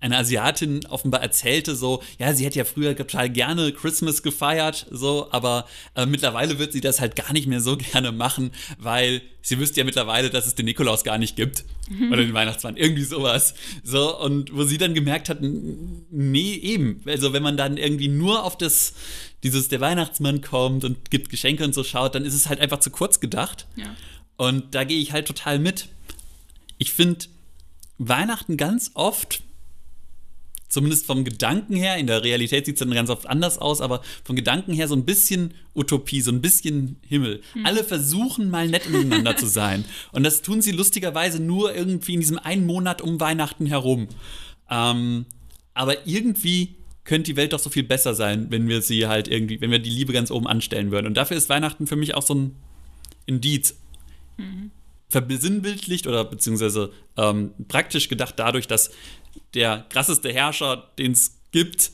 eine 0.00 0.16
Asiatin 0.16 0.86
offenbar 0.86 1.22
erzählte 1.22 1.76
so, 1.76 2.02
ja, 2.18 2.32
sie 2.34 2.44
hätte 2.44 2.58
ja 2.58 2.64
früher 2.64 2.96
total 2.96 3.28
gerne 3.28 3.72
Christmas 3.72 4.22
gefeiert, 4.22 4.86
so, 4.90 5.28
aber 5.30 5.66
äh, 5.94 6.06
mittlerweile 6.06 6.58
wird 6.58 6.72
sie 6.72 6.80
das 6.80 7.00
halt 7.00 7.16
gar 7.16 7.32
nicht 7.32 7.46
mehr 7.46 7.60
so 7.60 7.76
gerne 7.92 8.12
machen, 8.12 8.50
weil 8.78 9.22
sie 9.42 9.58
wüsste 9.58 9.80
ja 9.80 9.84
mittlerweile, 9.84 10.30
dass 10.30 10.46
es 10.46 10.54
den 10.54 10.66
Nikolaus 10.66 11.04
gar 11.04 11.18
nicht 11.18 11.36
gibt. 11.36 11.64
Mhm. 11.88 12.12
Oder 12.12 12.22
den 12.22 12.34
Weihnachtsmann, 12.34 12.76
irgendwie 12.76 13.04
sowas. 13.04 13.54
So, 13.82 14.18
und 14.18 14.54
wo 14.54 14.64
sie 14.64 14.78
dann 14.78 14.94
gemerkt 14.94 15.28
hat, 15.28 15.38
nee, 15.40 16.54
eben. 16.54 17.02
Also, 17.06 17.32
wenn 17.32 17.42
man 17.42 17.56
dann 17.56 17.76
irgendwie 17.76 18.08
nur 18.08 18.44
auf 18.44 18.56
das, 18.56 18.94
dieses, 19.42 19.68
der 19.68 19.80
Weihnachtsmann 19.80 20.40
kommt 20.40 20.84
und 20.84 21.10
gibt 21.10 21.30
Geschenke 21.30 21.64
und 21.64 21.74
so 21.74 21.84
schaut, 21.84 22.14
dann 22.14 22.24
ist 22.24 22.34
es 22.34 22.48
halt 22.48 22.60
einfach 22.60 22.80
zu 22.80 22.90
kurz 22.90 23.20
gedacht. 23.20 23.66
Ja. 23.76 23.94
Und 24.36 24.74
da 24.74 24.84
gehe 24.84 25.00
ich 25.00 25.12
halt 25.12 25.26
total 25.26 25.58
mit. 25.58 25.88
Ich 26.78 26.92
finde 26.92 27.26
Weihnachten 27.98 28.56
ganz 28.56 28.92
oft 28.94 29.42
zumindest 30.70 31.04
vom 31.04 31.24
Gedanken 31.24 31.76
her, 31.76 31.96
in 31.98 32.06
der 32.06 32.24
Realität 32.24 32.64
sieht 32.64 32.76
es 32.76 32.78
dann 32.78 32.90
ganz 32.92 33.10
oft 33.10 33.28
anders 33.28 33.58
aus, 33.58 33.82
aber 33.82 34.00
vom 34.24 34.36
Gedanken 34.36 34.72
her 34.72 34.88
so 34.88 34.94
ein 34.94 35.04
bisschen 35.04 35.52
Utopie, 35.74 36.22
so 36.22 36.30
ein 36.30 36.40
bisschen 36.40 36.96
Himmel. 37.06 37.42
Mhm. 37.54 37.66
Alle 37.66 37.84
versuchen 37.84 38.48
mal 38.48 38.68
nett 38.68 38.88
miteinander 38.88 39.36
zu 39.36 39.46
sein. 39.46 39.84
Und 40.12 40.22
das 40.22 40.40
tun 40.40 40.62
sie 40.62 40.70
lustigerweise 40.70 41.42
nur 41.42 41.74
irgendwie 41.74 42.14
in 42.14 42.20
diesem 42.20 42.38
einen 42.38 42.64
Monat 42.64 43.02
um 43.02 43.20
Weihnachten 43.20 43.66
herum. 43.66 44.08
Ähm, 44.70 45.26
aber 45.74 46.06
irgendwie 46.06 46.76
könnte 47.04 47.32
die 47.32 47.36
Welt 47.36 47.52
doch 47.52 47.58
so 47.58 47.70
viel 47.70 47.82
besser 47.82 48.14
sein, 48.14 48.46
wenn 48.50 48.68
wir 48.68 48.80
sie 48.80 49.08
halt 49.08 49.26
irgendwie, 49.26 49.60
wenn 49.60 49.72
wir 49.72 49.80
die 49.80 49.90
Liebe 49.90 50.12
ganz 50.12 50.30
oben 50.30 50.46
anstellen 50.46 50.92
würden. 50.92 51.06
Und 51.06 51.14
dafür 51.14 51.36
ist 51.36 51.48
Weihnachten 51.48 51.88
für 51.88 51.96
mich 51.96 52.14
auch 52.14 52.22
so 52.22 52.34
ein 52.34 52.56
Indiz. 53.26 53.76
Mhm 54.36 54.70
verbesinnbildlicht 55.10 56.06
oder 56.06 56.24
beziehungsweise 56.24 56.92
ähm, 57.16 57.52
praktisch 57.68 58.08
gedacht 58.08 58.34
dadurch, 58.38 58.66
dass 58.66 58.90
der 59.54 59.86
krasseste 59.88 60.32
Herrscher, 60.32 60.90
den 60.98 61.12
es 61.12 61.40
gibt, 61.50 61.90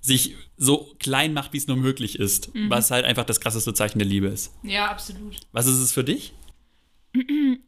sich 0.00 0.36
so 0.56 0.94
klein 0.98 1.34
macht, 1.34 1.52
wie 1.52 1.58
es 1.58 1.66
nur 1.66 1.76
möglich 1.76 2.18
ist. 2.18 2.54
Mhm. 2.54 2.70
Was 2.70 2.90
halt 2.90 3.04
einfach 3.04 3.24
das 3.24 3.40
krasseste 3.40 3.74
Zeichen 3.74 3.98
der 3.98 4.08
Liebe 4.08 4.28
ist. 4.28 4.52
Ja, 4.62 4.86
absolut. 4.90 5.36
Was 5.52 5.66
ist 5.66 5.78
es 5.78 5.92
für 5.92 6.04
dich? 6.04 6.32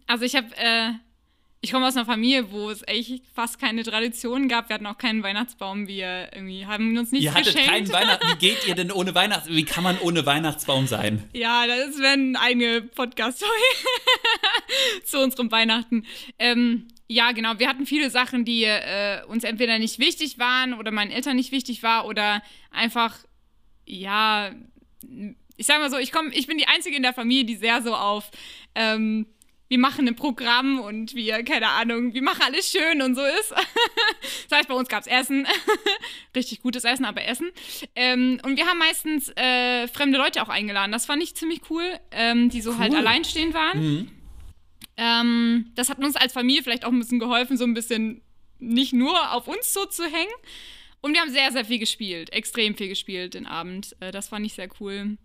Also 0.06 0.25
ich 0.25 0.37
habe, 0.37 0.49
äh, 0.56 0.92
ich 1.64 1.71
komme 1.71 1.87
aus 1.87 1.97
einer 1.97 2.04
Familie, 2.04 2.50
wo 2.50 2.71
es 2.71 2.83
echt 2.88 3.23
fast 3.33 3.61
keine 3.61 3.85
Tradition 3.85 4.49
gab. 4.49 4.69
Wir 4.69 4.75
hatten 4.75 4.87
auch 4.87 4.99
keinen 4.99 5.23
Weihnachtsbaum. 5.23 5.87
Wir 5.87 6.28
irgendwie 6.35 6.66
haben 6.66 6.99
uns 6.99 7.12
nichts 7.12 7.25
Ihr 7.25 7.33
hattet 7.33 7.54
geschenkt. 7.54 7.71
keinen 7.71 7.92
Weihnachtsbaum. 7.92 8.33
Wie 8.40 8.47
geht 8.49 8.66
ihr 8.66 8.75
denn 8.75 8.90
ohne 8.90 9.14
Weihnachtsbaum? 9.14 9.57
Wie 9.57 9.64
kann 9.64 9.85
man 9.85 9.97
ohne 10.00 10.26
Weihnachtsbaum 10.26 10.88
sein? 10.88 11.23
Ja, 11.33 11.64
das 11.69 11.99
wäre 12.00 12.14
eine 12.14 12.40
eigene 12.40 12.83
Podcast-Folge 12.83 13.54
zu 15.04 15.21
unserem 15.21 15.52
Weihnachten. 15.52 16.04
Ähm, 16.40 16.88
ja, 17.07 17.31
genau. 17.31 17.57
Wir 17.59 17.69
hatten 17.69 17.87
viele 17.87 18.11
Sachen, 18.11 18.45
die 18.45 18.64
äh, 18.64 19.25
uns 19.28 19.45
entweder 19.45 19.78
nicht 19.78 20.00
wichtig 20.00 20.40
waren 20.40 20.75
oder 20.75 20.90
meinen 20.90 21.12
Eltern 21.12 21.37
nicht 21.37 21.52
wichtig 21.52 21.85
war 21.85 22.07
oder 22.07 22.42
einfach, 22.73 23.16
ja, 23.87 24.50
ich 25.57 25.66
sag 25.66 25.78
mal 25.78 25.90
so, 25.90 25.99
ich 25.99 26.11
komme, 26.11 26.35
ich 26.35 26.49
bin 26.49 26.59
die 26.59 26.66
Einzige 26.66 26.97
in 26.97 27.04
der 27.04 27.12
Familie, 27.14 27.45
die 27.45 27.54
sehr 27.54 27.83
so 27.83 27.95
auf, 27.95 28.33
ähm, 28.75 29.26
wir 29.72 29.78
machen 29.78 30.06
ein 30.06 30.14
Programm 30.14 30.80
und 30.80 31.14
wir, 31.14 31.42
keine 31.44 31.66
Ahnung, 31.68 32.12
wir 32.12 32.20
machen 32.20 32.42
alles 32.42 32.70
schön 32.70 33.00
und 33.00 33.14
so 33.14 33.22
ist. 33.22 33.52
das 34.50 34.58
heißt, 34.58 34.68
bei 34.68 34.74
uns 34.74 34.86
gab 34.86 35.00
es 35.00 35.06
Essen. 35.06 35.46
Richtig 36.36 36.60
gutes 36.60 36.84
Essen, 36.84 37.06
aber 37.06 37.24
Essen. 37.24 37.50
Ähm, 37.96 38.38
und 38.44 38.58
wir 38.58 38.66
haben 38.66 38.76
meistens 38.76 39.30
äh, 39.34 39.88
fremde 39.88 40.18
Leute 40.18 40.42
auch 40.42 40.50
eingeladen. 40.50 40.92
Das 40.92 41.06
fand 41.06 41.22
ich 41.22 41.34
ziemlich 41.36 41.62
cool, 41.70 41.84
ähm, 42.10 42.50
die 42.50 42.60
so 42.60 42.76
halt 42.76 42.90
cool. 42.90 42.98
halt 42.98 43.06
alleinstehend 43.06 43.54
waren. 43.54 43.80
Mhm. 43.80 44.10
Ähm, 44.98 45.72
das 45.74 45.88
hat 45.88 45.98
uns 46.00 46.16
als 46.16 46.34
Familie 46.34 46.62
vielleicht 46.62 46.84
auch 46.84 46.92
ein 46.92 46.98
bisschen 46.98 47.18
geholfen, 47.18 47.56
so 47.56 47.64
ein 47.64 47.72
bisschen 47.72 48.20
nicht 48.58 48.92
nur 48.92 49.32
auf 49.32 49.48
uns 49.48 49.72
so 49.72 49.86
zu 49.86 50.02
hängen. 50.02 50.34
Und 51.00 51.14
wir 51.14 51.22
haben 51.22 51.30
sehr, 51.30 51.50
sehr 51.50 51.64
viel 51.64 51.78
gespielt, 51.78 52.30
extrem 52.30 52.76
viel 52.76 52.88
gespielt 52.88 53.32
den 53.32 53.46
Abend. 53.46 53.96
Äh, 54.00 54.12
das 54.12 54.28
fand 54.28 54.44
ich 54.44 54.52
sehr 54.52 54.68
cool. 54.80 55.16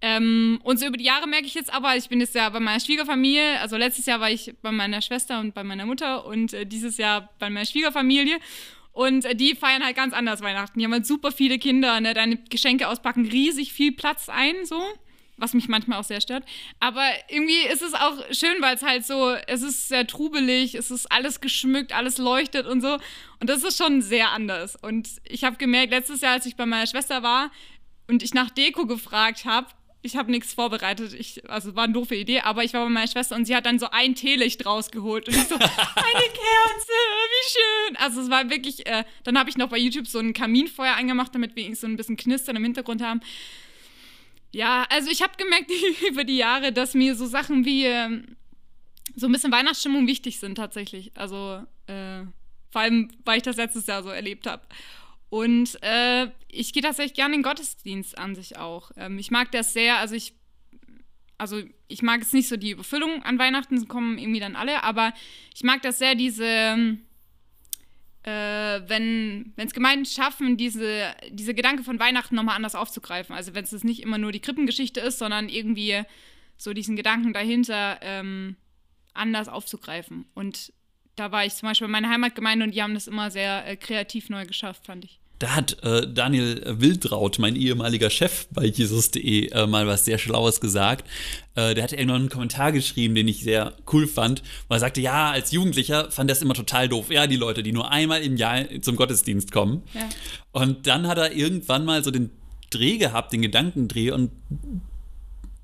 Ähm, 0.00 0.60
und 0.62 0.78
so 0.78 0.86
über 0.86 0.96
die 0.96 1.04
Jahre 1.04 1.26
merke 1.26 1.46
ich 1.46 1.54
jetzt 1.54 1.72
aber, 1.72 1.96
ich 1.96 2.08
bin 2.08 2.20
jetzt 2.20 2.34
ja 2.34 2.48
bei 2.50 2.60
meiner 2.60 2.78
Schwiegerfamilie, 2.78 3.58
also 3.60 3.76
letztes 3.76 4.06
Jahr 4.06 4.20
war 4.20 4.30
ich 4.30 4.54
bei 4.62 4.70
meiner 4.70 5.02
Schwester 5.02 5.40
und 5.40 5.54
bei 5.54 5.64
meiner 5.64 5.86
Mutter 5.86 6.24
und 6.24 6.52
äh, 6.52 6.66
dieses 6.66 6.98
Jahr 6.98 7.30
bei 7.38 7.50
meiner 7.50 7.66
Schwiegerfamilie. 7.66 8.38
Und 8.92 9.24
äh, 9.24 9.34
die 9.34 9.54
feiern 9.54 9.84
halt 9.84 9.96
ganz 9.96 10.14
anders 10.14 10.40
Weihnachten. 10.40 10.78
Die 10.78 10.84
haben 10.84 10.92
halt 10.92 11.06
super 11.06 11.32
viele 11.32 11.58
Kinder, 11.58 12.00
ne? 12.00 12.14
Deine 12.14 12.36
Geschenke 12.36 12.88
auspacken 12.88 13.26
riesig 13.26 13.72
viel 13.72 13.92
Platz 13.92 14.28
ein, 14.28 14.64
so 14.64 14.80
was 15.38 15.54
mich 15.54 15.68
manchmal 15.68 15.98
auch 15.98 16.04
sehr 16.04 16.20
stört. 16.20 16.44
Aber 16.80 17.04
irgendwie 17.28 17.62
ist 17.72 17.82
es 17.82 17.94
auch 17.94 18.16
schön, 18.32 18.60
weil 18.60 18.74
es 18.74 18.82
halt 18.82 19.06
so, 19.06 19.30
es 19.46 19.62
ist 19.62 19.88
sehr 19.88 20.06
trubelig, 20.06 20.74
es 20.74 20.90
ist 20.90 21.10
alles 21.10 21.40
geschmückt, 21.40 21.92
alles 21.92 22.18
leuchtet 22.18 22.66
und 22.66 22.80
so. 22.80 22.98
Und 23.40 23.48
das 23.48 23.62
ist 23.62 23.78
schon 23.78 24.02
sehr 24.02 24.32
anders. 24.32 24.76
Und 24.76 25.08
ich 25.24 25.44
habe 25.44 25.56
gemerkt, 25.56 25.92
letztes 25.92 26.20
Jahr, 26.20 26.32
als 26.32 26.46
ich 26.46 26.56
bei 26.56 26.66
meiner 26.66 26.86
Schwester 26.86 27.22
war 27.22 27.50
und 28.08 28.22
ich 28.22 28.34
nach 28.34 28.50
Deko 28.50 28.86
gefragt 28.86 29.44
habe, 29.44 29.68
ich 30.02 30.16
habe 30.16 30.30
nichts 30.30 30.54
vorbereitet. 30.54 31.12
Ich, 31.14 31.48
also 31.50 31.74
war 31.74 31.84
eine 31.84 31.92
doofe 31.92 32.14
Idee, 32.14 32.40
aber 32.40 32.62
ich 32.62 32.72
war 32.72 32.84
bei 32.84 32.90
meiner 32.90 33.08
Schwester 33.08 33.34
und 33.34 33.46
sie 33.46 33.56
hat 33.56 33.66
dann 33.66 33.78
so 33.78 33.90
ein 33.90 34.14
Teelicht 34.14 34.64
rausgeholt. 34.64 35.28
Und 35.28 35.36
ich 35.36 35.44
so, 35.44 35.54
eine 35.56 35.62
Kerze, 35.62 36.98
wie 37.28 37.50
schön. 37.50 37.96
Also 37.96 38.20
es 38.20 38.30
war 38.30 38.48
wirklich, 38.48 38.86
äh, 38.86 39.04
dann 39.24 39.38
habe 39.38 39.50
ich 39.50 39.56
noch 39.56 39.68
bei 39.68 39.78
YouTube 39.78 40.06
so 40.06 40.20
ein 40.20 40.32
Kaminfeuer 40.32 40.94
angemacht, 40.94 41.34
damit 41.34 41.56
wir 41.56 41.74
so 41.74 41.86
ein 41.86 41.96
bisschen 41.96 42.16
Knistern 42.16 42.56
im 42.56 42.64
Hintergrund 42.64 43.02
haben. 43.02 43.20
Ja, 44.52 44.86
also 44.88 45.10
ich 45.10 45.22
habe 45.22 45.32
gemerkt 45.36 45.70
über 46.08 46.24
die 46.24 46.36
Jahre, 46.36 46.72
dass 46.72 46.94
mir 46.94 47.14
so 47.16 47.26
Sachen 47.26 47.64
wie 47.64 47.84
ähm, 47.84 48.36
so 49.16 49.26
ein 49.26 49.32
bisschen 49.32 49.52
Weihnachtsstimmung 49.52 50.06
wichtig 50.06 50.38
sind 50.38 50.54
tatsächlich. 50.54 51.10
Also 51.16 51.64
äh, 51.86 52.22
vor 52.70 52.82
allem, 52.82 53.10
weil 53.24 53.38
ich 53.38 53.42
das 53.42 53.56
letztes 53.56 53.86
Jahr 53.86 54.02
so 54.02 54.10
erlebt 54.10 54.46
habe. 54.46 54.62
Und 55.30 55.82
äh, 55.82 56.28
ich 56.48 56.72
gehe 56.72 56.82
tatsächlich 56.82 57.14
gerne 57.14 57.34
in 57.34 57.40
den 57.40 57.48
Gottesdienst 57.48 58.16
an 58.16 58.34
sich 58.34 58.56
auch. 58.56 58.90
Ähm, 58.96 59.18
ich 59.18 59.30
mag 59.30 59.52
das 59.52 59.72
sehr, 59.72 59.98
also 59.98 60.14
ich, 60.14 60.34
also 61.36 61.62
ich 61.86 62.02
mag 62.02 62.22
es 62.22 62.32
nicht 62.32 62.48
so 62.48 62.56
die 62.56 62.70
Überfüllung 62.70 63.22
an 63.22 63.38
Weihnachten, 63.38 63.86
kommen 63.88 64.18
irgendwie 64.18 64.40
dann 64.40 64.56
alle, 64.56 64.82
aber 64.82 65.12
ich 65.54 65.62
mag 65.62 65.82
das 65.82 65.98
sehr, 65.98 66.14
diese 66.14 66.98
äh, 68.28 68.82
wenn 68.88 69.54
es 69.56 69.72
Gemeinden 69.72 70.04
schaffen, 70.04 70.56
diese, 70.56 71.14
diese 71.30 71.54
Gedanke 71.54 71.82
von 71.82 71.98
Weihnachten 71.98 72.34
nochmal 72.34 72.56
anders 72.56 72.74
aufzugreifen. 72.74 73.34
Also 73.34 73.54
wenn 73.54 73.64
es 73.64 73.84
nicht 73.84 74.02
immer 74.02 74.18
nur 74.18 74.32
die 74.32 74.40
Krippengeschichte 74.40 75.00
ist, 75.00 75.18
sondern 75.18 75.48
irgendwie 75.48 76.02
so 76.56 76.72
diesen 76.72 76.96
Gedanken 76.96 77.32
dahinter 77.32 77.98
ähm, 78.02 78.56
anders 79.14 79.48
aufzugreifen. 79.48 80.26
Und 80.34 80.72
da 81.18 81.32
war 81.32 81.44
ich 81.44 81.54
zum 81.54 81.68
Beispiel 81.68 81.86
in 81.86 81.92
meiner 81.92 82.10
Heimatgemeinde 82.10 82.64
und 82.64 82.74
die 82.74 82.82
haben 82.82 82.94
das 82.94 83.06
immer 83.08 83.30
sehr 83.30 83.66
äh, 83.66 83.76
kreativ 83.76 84.28
neu 84.28 84.46
geschafft, 84.46 84.86
fand 84.86 85.04
ich. 85.04 85.18
Da 85.38 85.54
hat 85.54 85.82
äh, 85.84 86.12
Daniel 86.12 86.62
Wildraut, 86.80 87.38
mein 87.38 87.54
ehemaliger 87.54 88.10
Chef 88.10 88.48
bei 88.50 88.64
Jesus.de, 88.64 89.50
äh, 89.50 89.66
mal 89.68 89.86
was 89.86 90.04
sehr 90.04 90.18
Schlaues 90.18 90.60
gesagt. 90.60 91.08
Äh, 91.54 91.74
der 91.74 91.84
hat 91.84 91.92
irgendwann 91.92 92.22
einen 92.22 92.28
Kommentar 92.28 92.72
geschrieben, 92.72 93.14
den 93.14 93.28
ich 93.28 93.44
sehr 93.44 93.74
cool 93.92 94.08
fand, 94.08 94.42
wo 94.68 94.74
er 94.74 94.80
sagte, 94.80 95.00
ja, 95.00 95.30
als 95.30 95.52
Jugendlicher 95.52 96.10
fand 96.10 96.28
er 96.30 96.32
es 96.34 96.42
immer 96.42 96.54
total 96.54 96.88
doof. 96.88 97.10
Ja, 97.10 97.28
die 97.28 97.36
Leute, 97.36 97.62
die 97.62 97.72
nur 97.72 97.92
einmal 97.92 98.22
im 98.22 98.36
Jahr 98.36 98.64
zum 98.80 98.96
Gottesdienst 98.96 99.52
kommen. 99.52 99.82
Ja. 99.94 100.08
Und 100.50 100.88
dann 100.88 101.06
hat 101.06 101.18
er 101.18 101.32
irgendwann 101.32 101.84
mal 101.84 102.02
so 102.02 102.10
den 102.10 102.30
Dreh 102.70 102.98
gehabt, 102.98 103.32
den 103.32 103.42
Gedankendreh 103.42 104.10
und 104.10 104.32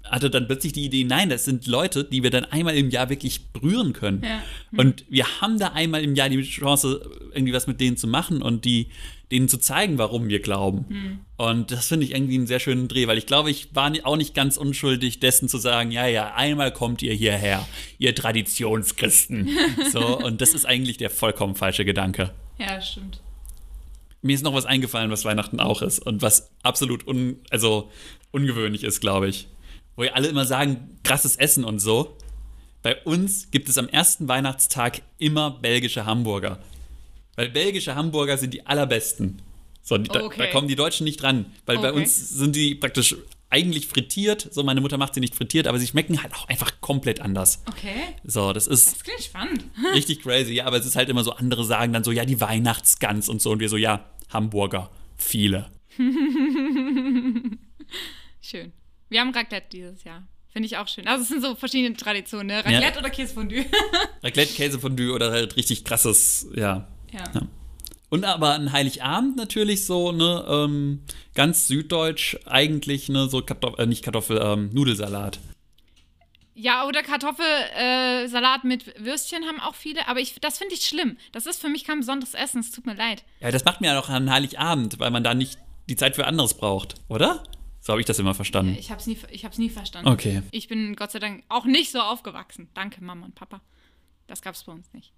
hatte 0.05 0.31
dann 0.31 0.47
plötzlich 0.47 0.73
die 0.73 0.85
Idee, 0.85 1.05
nein, 1.05 1.31
das 1.31 1.45
sind 1.45 1.67
Leute, 1.67 2.05
die 2.05 2.23
wir 2.23 2.31
dann 2.31 2.45
einmal 2.45 2.77
im 2.77 2.91
Jahr 2.91 3.09
wirklich 3.09 3.47
berühren 3.49 3.93
können. 3.93 4.23
Ja. 4.23 4.43
Und 4.77 5.05
wir 5.09 5.41
haben 5.41 5.59
da 5.59 5.69
einmal 5.69 6.03
im 6.05 6.15
Jahr 6.15 6.29
die 6.29 6.43
Chance, 6.43 7.11
irgendwie 7.33 7.53
was 7.53 7.67
mit 7.67 7.81
denen 7.81 7.97
zu 7.97 8.07
machen 8.07 8.43
und 8.43 8.65
die, 8.65 8.89
denen 9.33 9.49
zu 9.49 9.59
zeigen, 9.59 9.97
warum 9.97 10.29
wir 10.29 10.41
glauben. 10.41 10.85
Mhm. 10.89 11.19
Und 11.39 11.71
das 11.71 11.89
finde 11.89 12.05
ich 12.05 12.15
irgendwie 12.15 12.37
einen 12.37 12.47
sehr 12.47 12.61
schönen 12.61 12.87
Dreh, 12.87 13.07
weil 13.07 13.17
ich 13.17 13.27
glaube, 13.27 13.51
ich 13.51 13.75
war 13.75 13.93
auch 14.05 14.17
nicht 14.17 14.35
ganz 14.35 14.59
unschuldig 14.59 15.21
dessen 15.21 15.49
zu 15.49 15.57
sagen, 15.57 15.91
ja, 15.91 16.07
ja, 16.07 16.35
einmal 16.35 16.73
kommt 16.73 17.03
ihr 17.03 17.15
hierher, 17.15 17.67
ihr 17.99 18.15
Traditionschristen. 18.15 19.49
so, 19.93 20.19
und 20.19 20.43
das 20.43 20.53
ist 20.53 20.67
eigentlich 20.67 20.99
der 20.99 21.11
vollkommen 21.11 21.55
falsche 21.55 21.85
Gedanke. 21.85 22.33
Ja, 22.59 22.81
stimmt 22.81 23.21
mir 24.27 24.35
ist 24.35 24.43
noch 24.43 24.55
was 24.55 24.65
eingefallen, 24.65 25.11
was 25.11 25.27
Weihnachten 25.27 25.61
auch 25.61 25.83
ist 25.83 25.99
und 25.99 26.23
was 26.23 26.51
absolut 26.63 27.07
un, 27.07 27.37
also 27.51 27.91
ungewöhnlich 28.33 28.83
ist, 28.83 29.03
glaube 29.03 29.29
ich 29.29 29.49
wo 29.97 30.03
wir 30.03 30.15
alle 30.17 30.29
immer 30.29 30.45
sagen, 30.45 30.99
krasses 31.03 31.37
Essen 31.37 31.65
und 31.65 31.79
so. 31.79 32.17
Bei 32.83 33.03
uns 33.05 33.51
gibt 33.51 33.69
es 33.69 33.79
am 33.79 33.89
ersten 33.89 34.29
Weihnachtstag 34.29 35.03
immer 35.19 35.51
belgische 35.51 36.05
Hamburger. 36.05 36.59
Weil 37.37 37.49
belgische 37.49 37.95
Hamburger 37.95 38.37
sind 38.39 38.53
die 38.55 38.67
allerbesten. 38.67 39.43
So, 39.83 39.99
die, 39.99 40.11
okay. 40.11 40.39
da, 40.39 40.45
da, 40.45 40.51
kommen 40.51 40.69
die 40.69 40.77
Deutschen 40.77 41.05
nicht 41.05 41.23
dran. 41.23 41.47
Weil 41.67 41.79
okay. 41.79 41.87
bei 41.87 41.93
uns 41.93 42.29
sind 42.31 42.57
die 42.57 42.75
praktisch 42.75 43.17
eigentlich 43.51 43.87
frittiert. 43.87 44.49
So, 44.51 44.63
meine 44.65 44.81
Mutter 44.81 44.99
macht 44.99 45.15
sie 45.15 45.21
nicht 45.21 45.35
frittiert, 45.35 45.67
aber 45.67 45.79
sie 45.79 45.87
schmecken 45.87 46.23
halt 46.23 46.35
auch 46.35 46.49
einfach 46.49 46.81
komplett 46.81 47.21
anders. 47.21 47.63
Okay. 47.67 48.17
So, 48.25 48.53
das 48.53 48.67
ist. 48.67 48.93
Das 48.93 49.05
klingt 49.05 49.23
spannend. 49.23 49.65
richtig 49.95 50.23
crazy, 50.23 50.55
ja, 50.55 50.67
aber 50.67 50.77
es 50.77 50.87
ist 50.87 50.97
halt 50.97 51.09
immer 51.09 51.23
so, 51.25 51.33
andere 51.33 51.65
sagen 51.65 51.93
dann 51.93 52.03
so, 52.05 52.13
ja, 52.13 52.25
die 52.25 52.41
Weihnachtsgans 52.41 53.29
und 53.29 53.41
so. 53.41 53.53
Und 53.53 53.61
wir 53.61 53.69
so, 53.69 53.77
ja, 53.77 54.05
Hamburger. 54.31 54.91
Viele. 55.17 55.71
Schön. 58.41 58.73
Wir 59.09 59.21
haben 59.21 59.31
Raclette 59.31 59.67
dieses 59.73 60.05
Jahr. 60.05 60.27
Finde 60.53 60.67
ich 60.67 60.77
auch 60.77 60.87
schön. 60.87 61.07
Also 61.09 61.23
es 61.23 61.29
sind 61.29 61.43
so 61.43 61.57
verschiedene 61.57 61.97
Traditionen, 61.97 62.47
ne? 62.47 62.59
Raclette 62.59 62.95
ja. 62.95 62.99
oder 62.99 63.11
Käsefondue? 63.11 63.65
Raclette, 64.23 64.55
Käsefondue 64.55 65.13
oder 65.13 65.33
halt 65.33 65.57
richtig 65.57 65.85
krasses, 65.85 66.47
ja. 66.55 66.87
ja. 67.13 67.25
ja. 67.35 67.43
Und 68.09 68.25
aber 68.25 68.55
an 68.55 68.71
Heiligabend 68.71 69.37
natürlich 69.37 69.87
so, 69.87 70.13
ne, 70.13 70.45
ähm, 70.49 71.03
ganz 71.35 71.67
süddeutsch 71.67 72.37
eigentlich, 72.47 73.09
ne, 73.09 73.29
so 73.29 73.43
Kartoffel, 73.43 73.81
äh, 73.81 73.87
nicht 73.87 74.05
Kartoffel, 74.05 74.41
ähm, 74.41 74.71
Nudelsalat. 74.73 75.41
Ja, 76.55 76.87
oder 76.87 77.03
Kartoffelsalat 77.03 78.63
äh, 78.63 78.67
mit 78.69 79.05
Würstchen 79.05 79.45
haben 79.47 79.59
auch 79.59 79.75
viele, 79.75 80.07
aber 80.07 80.21
ich, 80.21 80.37
das 80.41 80.59
finde 80.59 80.75
ich 80.75 80.87
schlimm. 80.87 81.17
Das 81.33 81.47
ist 81.47 81.61
für 81.61 81.69
mich 81.69 81.83
kein 81.83 81.99
besonderes 81.99 82.35
Essen, 82.35 82.61
es 82.61 82.71
tut 82.71 82.87
mir 82.87 82.95
leid. 82.95 83.25
Ja, 83.41 83.51
das 83.51 83.65
macht 83.65 83.81
mir 83.81 83.89
ja 83.89 83.99
auch 83.99 84.09
an 84.09 84.31
Heiligabend, 84.31 85.01
weil 85.01 85.11
man 85.11 85.25
da 85.25 85.35
nicht 85.35 85.59
die 85.89 85.97
Zeit 85.97 86.15
für 86.15 86.29
anderes 86.29 86.55
braucht, 86.55 86.95
oder? 87.09 87.43
So 87.87 87.93
habe 87.93 88.01
ich 88.01 88.07
das 88.07 88.19
immer 88.19 88.35
verstanden. 88.35 88.75
Ich 88.79 88.91
habe 88.91 88.99
es 88.99 89.07
nie, 89.07 89.19
ich 89.31 89.45
hab's 89.45 89.59
nie 89.59 89.69
verstanden. 89.69 90.09
Okay. 90.09 90.43
Ich 90.53 90.69
bin 90.69 90.97
Gott 90.97 91.11
sei 91.11 91.19
Dank 91.19 91.45
auch 91.51 91.67
nicht 91.67 91.93
so 91.93 92.01
aufgewachsen. 92.01 92.69
Danke, 92.73 93.05
Mama 93.05 93.27
und 93.27 93.35
Papa. 93.35 93.61
Das 94.27 94.41
gab 94.41 94.55
es 94.55 94.65
bei 94.65 94.73
uns 94.73 94.91
nicht. 94.95 95.13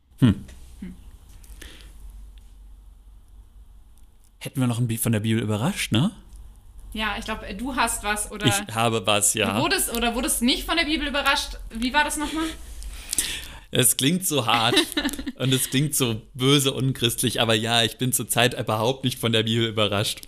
Hätten 4.40 4.60
wir 4.60 4.66
noch 4.66 4.78
ein 4.80 4.88
Bi- 4.88 4.96
von 4.98 5.12
der 5.12 5.20
Bibel 5.20 5.40
überrascht, 5.40 5.92
ne? 5.92 6.10
Ja, 6.92 7.14
ich 7.18 7.24
glaube, 7.24 7.52
du 7.54 7.76
hast 7.76 8.02
was 8.02 8.32
oder 8.32 8.46
Ich 8.46 8.74
habe 8.74 9.06
was, 9.06 9.34
du 9.34 9.38
ja. 9.40 9.60
wurdest 9.60 9.94
oder 9.96 10.16
wurdest 10.16 10.42
nicht 10.42 10.64
von 10.64 10.76
der 10.76 10.86
Bibel 10.86 11.06
überrascht. 11.06 11.58
Wie 11.70 11.94
war 11.94 12.02
das 12.02 12.16
nochmal? 12.16 12.46
Es 13.70 13.96
klingt 13.96 14.26
so 14.26 14.46
hart 14.46 14.76
und 15.38 15.52
es 15.52 15.70
klingt 15.70 15.94
so 15.94 16.22
böse 16.34 16.72
unchristlich, 16.72 17.40
aber 17.40 17.54
ja, 17.54 17.82
ich 17.82 17.98
bin 17.98 18.12
zurzeit 18.12 18.58
überhaupt 18.58 19.04
nicht 19.04 19.18
von 19.18 19.32
der 19.32 19.42
Bibel 19.42 19.66
überrascht. 19.68 20.20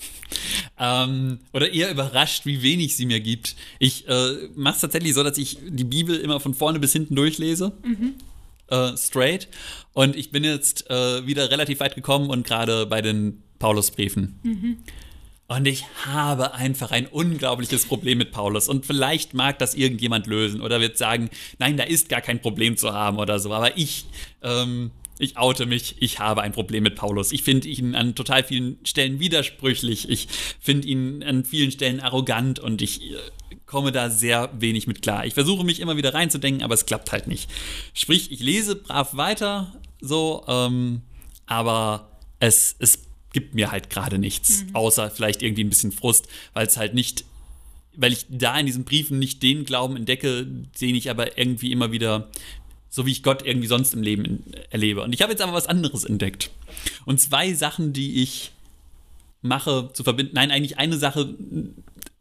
Ähm, 0.78 1.38
oder 1.52 1.72
eher 1.72 1.90
überrascht, 1.90 2.46
wie 2.46 2.62
wenig 2.62 2.96
sie 2.96 3.06
mir 3.06 3.20
gibt. 3.20 3.56
Ich 3.78 4.06
äh, 4.08 4.48
mache 4.54 4.74
es 4.74 4.80
tatsächlich 4.80 5.14
so, 5.14 5.22
dass 5.22 5.38
ich 5.38 5.58
die 5.66 5.84
Bibel 5.84 6.16
immer 6.16 6.40
von 6.40 6.54
vorne 6.54 6.78
bis 6.78 6.92
hinten 6.92 7.14
durchlese. 7.14 7.72
Äh, 8.68 8.96
straight. 8.96 9.48
Und 9.94 10.16
ich 10.16 10.30
bin 10.30 10.44
jetzt 10.44 10.90
äh, 10.90 11.26
wieder 11.26 11.50
relativ 11.50 11.80
weit 11.80 11.94
gekommen 11.94 12.28
und 12.30 12.46
gerade 12.46 12.86
bei 12.86 13.00
den 13.00 13.42
Paulusbriefen. 13.58 14.38
Und 15.50 15.66
ich 15.66 15.86
habe 16.04 16.52
einfach 16.52 16.90
ein 16.90 17.06
unglaubliches 17.06 17.86
Problem 17.86 18.18
mit 18.18 18.32
Paulus. 18.32 18.68
Und 18.68 18.84
vielleicht 18.84 19.32
mag 19.32 19.58
das 19.58 19.74
irgendjemand 19.74 20.26
lösen 20.26 20.60
oder 20.60 20.78
wird 20.78 20.98
sagen, 20.98 21.30
nein, 21.58 21.78
da 21.78 21.84
ist 21.84 22.10
gar 22.10 22.20
kein 22.20 22.42
Problem 22.42 22.76
zu 22.76 22.92
haben 22.92 23.18
oder 23.18 23.38
so. 23.38 23.50
Aber 23.54 23.78
ich, 23.78 24.04
ähm, 24.42 24.90
ich 25.18 25.38
oute 25.38 25.64
mich, 25.64 25.96
ich 26.00 26.18
habe 26.18 26.42
ein 26.42 26.52
Problem 26.52 26.82
mit 26.82 26.96
Paulus. 26.96 27.32
Ich 27.32 27.44
finde 27.44 27.66
ihn 27.66 27.94
an 27.94 28.14
total 28.14 28.44
vielen 28.44 28.76
Stellen 28.84 29.20
widersprüchlich. 29.20 30.10
Ich 30.10 30.28
finde 30.60 30.86
ihn 30.86 31.22
an 31.22 31.46
vielen 31.46 31.70
Stellen 31.70 32.00
arrogant 32.00 32.58
und 32.58 32.82
ich 32.82 33.10
äh, 33.10 33.16
komme 33.64 33.90
da 33.90 34.10
sehr 34.10 34.50
wenig 34.52 34.86
mit 34.86 35.00
klar. 35.00 35.24
Ich 35.24 35.32
versuche 35.32 35.64
mich 35.64 35.80
immer 35.80 35.96
wieder 35.96 36.12
reinzudenken, 36.12 36.62
aber 36.62 36.74
es 36.74 36.84
klappt 36.84 37.10
halt 37.10 37.26
nicht. 37.26 37.50
Sprich, 37.94 38.30
ich 38.30 38.40
lese 38.40 38.76
brav 38.76 39.16
weiter, 39.16 39.72
so, 39.98 40.44
ähm, 40.46 41.00
aber 41.46 42.18
es, 42.38 42.76
es 42.80 43.07
gibt 43.38 43.54
mir 43.54 43.70
halt 43.70 43.88
gerade 43.88 44.18
nichts, 44.18 44.64
außer 44.72 45.12
vielleicht 45.12 45.42
irgendwie 45.42 45.62
ein 45.62 45.68
bisschen 45.68 45.92
Frust, 45.92 46.26
weil 46.54 46.66
es 46.66 46.76
halt 46.76 46.92
nicht, 46.92 47.24
weil 47.96 48.12
ich 48.12 48.26
da 48.28 48.58
in 48.58 48.66
diesen 48.66 48.82
Briefen 48.82 49.20
nicht 49.20 49.44
den 49.44 49.64
Glauben 49.64 49.96
entdecke, 49.96 50.44
den 50.80 50.96
ich 50.96 51.08
aber 51.08 51.38
irgendwie 51.38 51.70
immer 51.70 51.92
wieder, 51.92 52.28
so 52.90 53.06
wie 53.06 53.12
ich 53.12 53.22
Gott 53.22 53.46
irgendwie 53.46 53.68
sonst 53.68 53.94
im 53.94 54.02
Leben 54.02 54.24
in, 54.24 54.44
erlebe. 54.70 55.02
Und 55.02 55.12
ich 55.12 55.22
habe 55.22 55.30
jetzt 55.30 55.40
aber 55.40 55.52
was 55.52 55.68
anderes 55.68 56.02
entdeckt. 56.02 56.50
Und 57.04 57.20
zwei 57.20 57.54
Sachen, 57.54 57.92
die 57.92 58.24
ich 58.24 58.50
mache, 59.40 59.90
zu 59.92 60.02
verbinden, 60.02 60.32
nein, 60.34 60.50
eigentlich 60.50 60.78
eine 60.78 60.96
Sache 60.96 61.32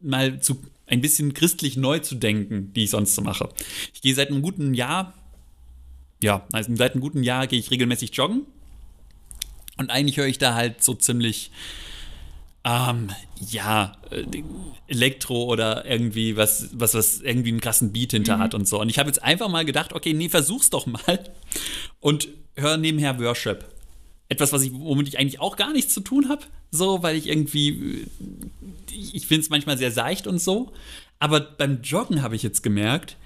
mal 0.00 0.38
zu 0.40 0.62
ein 0.86 1.00
bisschen 1.00 1.34
christlich 1.34 1.76
neu 1.76 1.98
zu 1.98 2.14
denken, 2.14 2.72
die 2.74 2.84
ich 2.84 2.90
sonst 2.90 3.16
so 3.16 3.22
mache. 3.22 3.48
Ich 3.92 4.02
gehe 4.02 4.14
seit 4.14 4.30
einem 4.30 4.40
guten 4.40 4.72
Jahr, 4.72 5.14
ja, 6.22 6.46
also 6.52 6.74
seit 6.76 6.92
einem 6.92 7.00
guten 7.00 7.24
Jahr 7.24 7.48
gehe 7.48 7.58
ich 7.58 7.72
regelmäßig 7.72 8.14
joggen. 8.14 8.46
Und 9.78 9.90
eigentlich 9.90 10.16
höre 10.16 10.26
ich 10.26 10.38
da 10.38 10.54
halt 10.54 10.82
so 10.82 10.94
ziemlich, 10.94 11.50
ähm, 12.64 13.10
ja, 13.50 13.96
äh, 14.10 14.24
Elektro 14.88 15.44
oder 15.44 15.86
irgendwie 15.86 16.36
was, 16.36 16.70
was, 16.72 16.94
was 16.94 17.20
irgendwie 17.20 17.50
einen 17.50 17.60
krassen 17.60 17.92
Beat 17.92 18.10
hinter 18.10 18.38
hat 18.38 18.54
und 18.54 18.66
so. 18.66 18.80
Und 18.80 18.88
ich 18.88 18.98
habe 18.98 19.08
jetzt 19.08 19.22
einfach 19.22 19.48
mal 19.48 19.64
gedacht, 19.64 19.92
okay, 19.92 20.12
nee, 20.12 20.28
versuch's 20.28 20.70
doch 20.70 20.86
mal 20.86 21.24
und 22.00 22.28
hör 22.56 22.76
nebenher 22.76 23.18
Worship. 23.20 23.64
Etwas, 24.28 24.52
was 24.52 24.62
ich, 24.62 24.72
womit 24.74 25.08
ich 25.08 25.18
eigentlich 25.18 25.40
auch 25.40 25.56
gar 25.56 25.72
nichts 25.72 25.94
zu 25.94 26.00
tun 26.00 26.28
habe, 26.28 26.42
so, 26.70 27.02
weil 27.02 27.16
ich 27.16 27.28
irgendwie, 27.28 27.68
äh, 27.70 28.06
ich 29.14 29.26
finde 29.26 29.42
es 29.42 29.50
manchmal 29.50 29.78
sehr 29.78 29.92
seicht 29.92 30.26
und 30.26 30.40
so. 30.40 30.72
Aber 31.18 31.40
beim 31.40 31.82
Joggen 31.82 32.22
habe 32.22 32.36
ich 32.36 32.42
jetzt 32.42 32.62
gemerkt, 32.62 33.16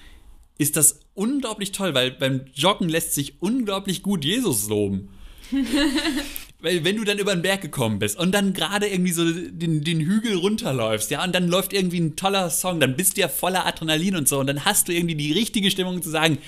ist 0.59 0.77
das 0.77 1.01
unglaublich 1.15 1.73
toll, 1.73 1.95
weil 1.95 2.13
beim 2.13 2.43
Joggen 2.55 2.89
lässt 2.89 3.15
sich 3.15 3.41
unglaublich 3.41 4.03
gut 4.03 4.25
Jesus 4.25 4.69
loben. 4.69 5.09
Weil 6.61 6.85
wenn 6.85 6.97
du 6.97 7.03
dann 7.03 7.19
über 7.19 7.35
den 7.35 7.43
Berg 7.43 7.61
gekommen 7.61 7.99
bist 7.99 8.17
und 8.17 8.33
dann 8.33 8.53
gerade 8.53 8.87
irgendwie 8.87 9.11
so 9.11 9.25
den, 9.25 9.83
den 9.83 10.01
Hügel 10.01 10.37
runterläufst, 10.37 11.11
ja, 11.11 11.25
und 11.25 11.35
dann 11.35 11.49
läuft 11.49 11.73
irgendwie 11.73 11.99
ein 11.99 12.15
toller 12.15 12.51
Song, 12.51 12.79
dann 12.79 12.97
bist 12.97 13.17
du 13.17 13.23
ja 13.23 13.29
voller 13.29 13.67
Adrenalin 13.67 14.15
und 14.15 14.29
so 14.29 14.39
und 14.39 14.47
dann 14.47 14.65
hast 14.65 14.87
du 14.87 14.93
irgendwie 14.93 15.17
die 15.17 15.33
richtige 15.33 15.73
Stimmung 15.73 16.03
zu 16.03 16.11
sagen, 16.11 16.39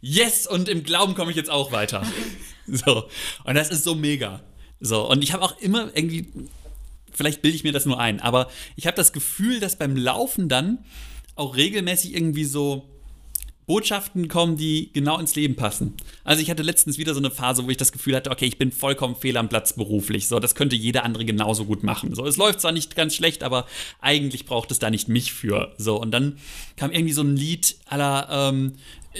yes, 0.00 0.48
und 0.48 0.68
im 0.68 0.82
Glauben 0.82 1.14
komme 1.14 1.30
ich 1.30 1.36
jetzt 1.36 1.50
auch 1.50 1.72
weiter. 1.72 2.04
So, 2.64 3.08
und 3.42 3.56
das 3.56 3.70
ist 3.70 3.82
so 3.82 3.96
mega. 3.96 4.40
So, 4.78 5.10
und 5.10 5.24
ich 5.24 5.32
habe 5.32 5.42
auch 5.42 5.58
immer 5.58 5.90
irgendwie, 5.96 6.28
vielleicht 7.12 7.42
bilde 7.42 7.56
ich 7.56 7.64
mir 7.64 7.72
das 7.72 7.86
nur 7.86 7.98
ein, 7.98 8.20
aber 8.20 8.48
ich 8.76 8.86
habe 8.86 8.96
das 8.96 9.12
Gefühl, 9.12 9.58
dass 9.58 9.76
beim 9.76 9.96
Laufen 9.96 10.48
dann 10.48 10.78
auch 11.34 11.56
regelmäßig 11.56 12.14
irgendwie 12.14 12.44
so 12.44 12.88
Botschaften 13.66 14.28
kommen, 14.28 14.56
die 14.56 14.90
genau 14.92 15.18
ins 15.18 15.34
Leben 15.36 15.54
passen. 15.54 15.94
Also 16.24 16.42
ich 16.42 16.50
hatte 16.50 16.62
letztens 16.62 16.98
wieder 16.98 17.14
so 17.14 17.20
eine 17.20 17.30
Phase, 17.30 17.64
wo 17.64 17.70
ich 17.70 17.76
das 17.76 17.92
Gefühl 17.92 18.16
hatte, 18.16 18.30
okay, 18.30 18.46
ich 18.46 18.58
bin 18.58 18.72
vollkommen 18.72 19.14
fehl 19.14 19.36
am 19.36 19.48
Platz 19.48 19.74
beruflich. 19.74 20.28
So, 20.28 20.40
das 20.40 20.54
könnte 20.54 20.74
jeder 20.74 21.04
andere 21.04 21.24
genauso 21.24 21.64
gut 21.64 21.82
machen. 21.82 22.14
So, 22.14 22.26
es 22.26 22.36
läuft 22.36 22.60
zwar 22.60 22.72
nicht 22.72 22.96
ganz 22.96 23.14
schlecht, 23.14 23.42
aber 23.42 23.66
eigentlich 24.00 24.46
braucht 24.46 24.70
es 24.70 24.78
da 24.78 24.90
nicht 24.90 25.08
mich 25.08 25.32
für. 25.32 25.74
So, 25.78 26.00
und 26.00 26.10
dann 26.10 26.38
kam 26.76 26.90
irgendwie 26.90 27.12
so 27.12 27.22
ein 27.22 27.36
Lied 27.36 27.76
aller 27.86 28.28
ähm, 28.30 28.72
äh, 29.12 29.18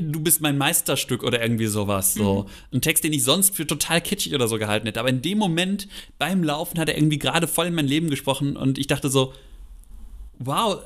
Du 0.00 0.20
bist 0.20 0.40
mein 0.40 0.56
Meisterstück 0.56 1.22
oder 1.22 1.42
irgendwie 1.42 1.66
sowas. 1.66 2.14
So. 2.14 2.46
Ein 2.72 2.80
Text, 2.80 3.04
den 3.04 3.12
ich 3.12 3.24
sonst 3.24 3.54
für 3.54 3.66
total 3.66 4.00
kitschig 4.00 4.34
oder 4.34 4.48
so 4.48 4.56
gehalten 4.56 4.86
hätte. 4.86 5.00
Aber 5.00 5.10
in 5.10 5.20
dem 5.20 5.36
Moment 5.36 5.86
beim 6.18 6.42
Laufen 6.42 6.78
hat 6.78 6.88
er 6.88 6.96
irgendwie 6.96 7.18
gerade 7.18 7.46
voll 7.46 7.66
in 7.66 7.74
mein 7.74 7.86
Leben 7.86 8.08
gesprochen 8.08 8.56
und 8.56 8.78
ich 8.78 8.86
dachte 8.86 9.10
so, 9.10 9.34
wow, 10.38 10.78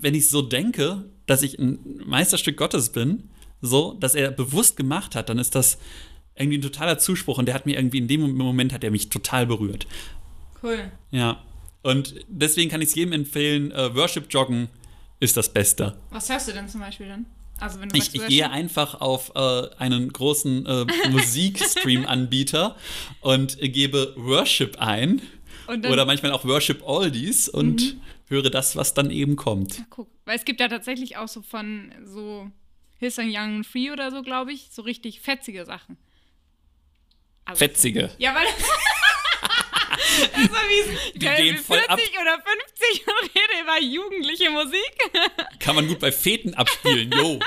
wenn 0.00 0.14
ich 0.14 0.30
so 0.30 0.42
denke, 0.42 1.06
dass 1.26 1.42
ich 1.42 1.58
ein 1.58 1.78
Meisterstück 2.04 2.56
Gottes 2.56 2.90
bin, 2.90 3.30
so, 3.60 3.94
dass 3.94 4.14
er 4.14 4.30
bewusst 4.30 4.76
gemacht 4.76 5.14
hat, 5.14 5.28
dann 5.28 5.38
ist 5.38 5.54
das 5.54 5.78
irgendwie 6.34 6.58
ein 6.58 6.62
totaler 6.62 6.98
Zuspruch 6.98 7.38
und 7.38 7.46
der 7.46 7.54
hat 7.54 7.66
mir 7.66 7.76
irgendwie 7.76 7.98
in 7.98 8.08
dem 8.08 8.36
Moment 8.36 8.72
hat 8.72 8.84
er 8.84 8.90
mich 8.90 9.08
total 9.08 9.46
berührt. 9.46 9.86
Cool. 10.62 10.90
Ja. 11.10 11.42
Und 11.82 12.14
deswegen 12.28 12.70
kann 12.70 12.82
ich 12.82 12.88
es 12.88 12.94
jedem 12.94 13.12
empfehlen, 13.12 13.70
äh, 13.70 13.94
Worship 13.94 14.26
Joggen 14.30 14.68
ist 15.20 15.36
das 15.36 15.52
Beste. 15.52 15.96
Was 16.10 16.28
hörst 16.28 16.48
du 16.48 16.52
denn 16.52 16.68
zum 16.68 16.80
Beispiel 16.80 17.08
dann? 17.08 17.26
Also 17.58 17.80
wenn 17.80 17.88
du 17.88 17.96
Ich, 17.96 18.14
ich 18.14 18.26
gehe 18.26 18.50
einfach 18.50 19.00
auf 19.00 19.32
äh, 19.34 19.68
einen 19.78 20.12
großen 20.12 20.66
äh, 20.66 20.86
Musikstream-Anbieter 21.08 22.76
und 23.20 23.58
gebe 23.60 24.12
Worship 24.16 24.78
ein 24.78 25.22
oder 25.68 26.04
manchmal 26.04 26.32
auch 26.32 26.44
Worship 26.44 26.82
Oldies 26.86 27.48
und 27.48 27.96
höre 28.28 28.50
das, 28.50 28.76
was 28.76 28.94
dann 28.94 29.10
eben 29.10 29.36
kommt. 29.36 29.84
Guck, 29.90 30.08
weil 30.24 30.36
es 30.36 30.44
gibt 30.44 30.60
ja 30.60 30.68
tatsächlich 30.68 31.16
auch 31.16 31.28
so 31.28 31.42
von 31.42 31.92
so 32.04 32.50
Hillsong 32.98 33.28
Young 33.28 33.56
and 33.56 33.66
Free 33.66 33.90
oder 33.90 34.10
so, 34.10 34.22
glaube 34.22 34.52
ich, 34.52 34.68
so 34.70 34.82
richtig 34.82 35.20
fetzige 35.20 35.64
Sachen. 35.64 35.96
Also- 37.44 37.58
Fetzige. 37.58 38.10
Ja, 38.18 38.34
weil. 38.34 38.46
das 40.32 40.42
ist 40.42 40.50
so 40.50 40.56
wie, 40.56 40.96
ich 41.14 41.18
bin 41.18 41.36
gehen 41.36 41.56
voll 41.58 41.78
40 41.78 41.90
ab. 41.90 42.22
oder 42.22 42.42
50 42.42 43.06
und 43.06 43.30
rede 43.34 43.62
über 43.62 43.80
jugendliche 43.80 44.50
Musik. 44.50 44.92
Kann 45.60 45.76
man 45.76 45.86
gut 45.86 46.00
bei 46.00 46.10
Feten 46.10 46.54
abspielen, 46.54 47.10
jo. 47.12 47.38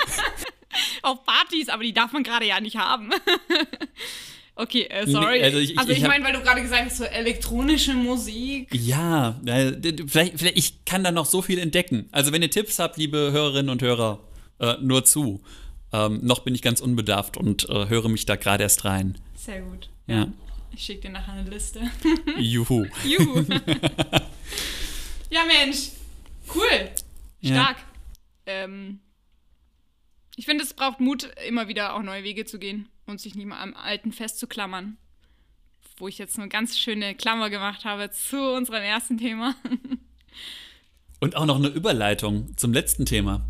Auf 1.02 1.24
Partys, 1.26 1.68
aber 1.70 1.84
die 1.84 1.94
darf 1.94 2.12
man 2.12 2.24
gerade 2.24 2.46
ja 2.46 2.60
nicht 2.60 2.78
haben. 2.78 3.12
okay, 4.60 4.84
äh, 4.90 5.08
sorry. 5.08 5.40
Nee, 5.40 5.44
also 5.46 5.58
ich- 5.60 5.72
ich- 5.72 5.78
also 5.80 5.92
ich, 5.92 5.98
ich 6.00 6.08
meine, 6.08 6.24
weil 6.24 6.34
du 6.34 6.42
gerade 6.42 6.62
gesagt 6.62 6.86
hast, 6.86 6.98
so 6.98 7.04
elektronische 7.06 7.94
Musik. 7.94 8.70
Ja, 8.74 9.40
vielleicht, 9.46 10.38
vielleicht, 10.40 10.58
ich 10.58 10.86
kann 10.86 11.04
da 11.04 11.12
noch 11.12 11.26
so 11.26 11.42
viel 11.42 11.60
entdecken. 11.60 12.08
Also 12.12 12.32
wenn 12.32 12.42
ihr 12.42 12.52
Tipps 12.52 12.80
habt, 12.80 12.98
liebe 12.98 13.32
Hörerinnen 13.32 13.70
und 13.70 13.82
Hörer, 13.82 14.20
äh, 14.60 14.76
nur 14.82 15.06
zu. 15.06 15.42
Ähm, 15.92 16.20
noch 16.22 16.40
bin 16.40 16.54
ich 16.54 16.62
ganz 16.62 16.82
unbedarft 16.82 17.36
und 17.38 17.68
äh, 17.70 17.88
höre 17.90 18.10
mich 18.10 18.26
da 18.26 18.36
gerade 18.36 18.64
erst 18.64 18.86
rein. 18.86 19.18
Sehr 19.36 19.62
gut. 19.62 19.90
Ja. 20.06 20.28
Ich 20.72 20.84
schicke 20.86 21.02
dir 21.08 21.10
nachher 21.10 21.34
eine 21.34 21.50
Liste. 21.50 21.82
Juhu. 22.38 22.86
Juhu. 23.04 23.44
ja, 25.32 25.42
Mensch. 25.46 25.90
Cool. 26.54 26.90
Ja. 27.42 27.56
Stark. 27.64 27.78
Ähm, 28.46 29.00
ich 30.36 30.46
finde, 30.46 30.64
es 30.64 30.74
braucht 30.74 31.00
Mut, 31.00 31.30
immer 31.48 31.68
wieder 31.68 31.96
auch 31.96 32.02
neue 32.04 32.24
Wege 32.24 32.46
zu 32.46 32.60
gehen 32.60 32.88
und 33.10 33.20
sich 33.20 33.36
nicht 33.36 33.46
mal 33.48 33.62
am 33.62 33.74
Alten 33.74 34.12
festzuklammern. 34.12 34.98
Wo 35.98 36.08
ich 36.08 36.18
jetzt 36.18 36.38
eine 36.40 36.48
ganz 36.48 36.78
schöne 36.78 37.14
Klammer 37.16 37.50
gemacht 37.50 37.84
habe 37.84 38.10
zu 38.12 38.38
unserem 38.54 38.84
ersten 38.84 39.18
Thema. 39.18 39.56
Und 41.20 41.36
auch 41.36 41.46
noch 41.46 41.58
eine 41.58 41.68
Überleitung 41.68 42.56
zum 42.56 42.72
letzten 42.72 43.06
Thema. 43.06 43.42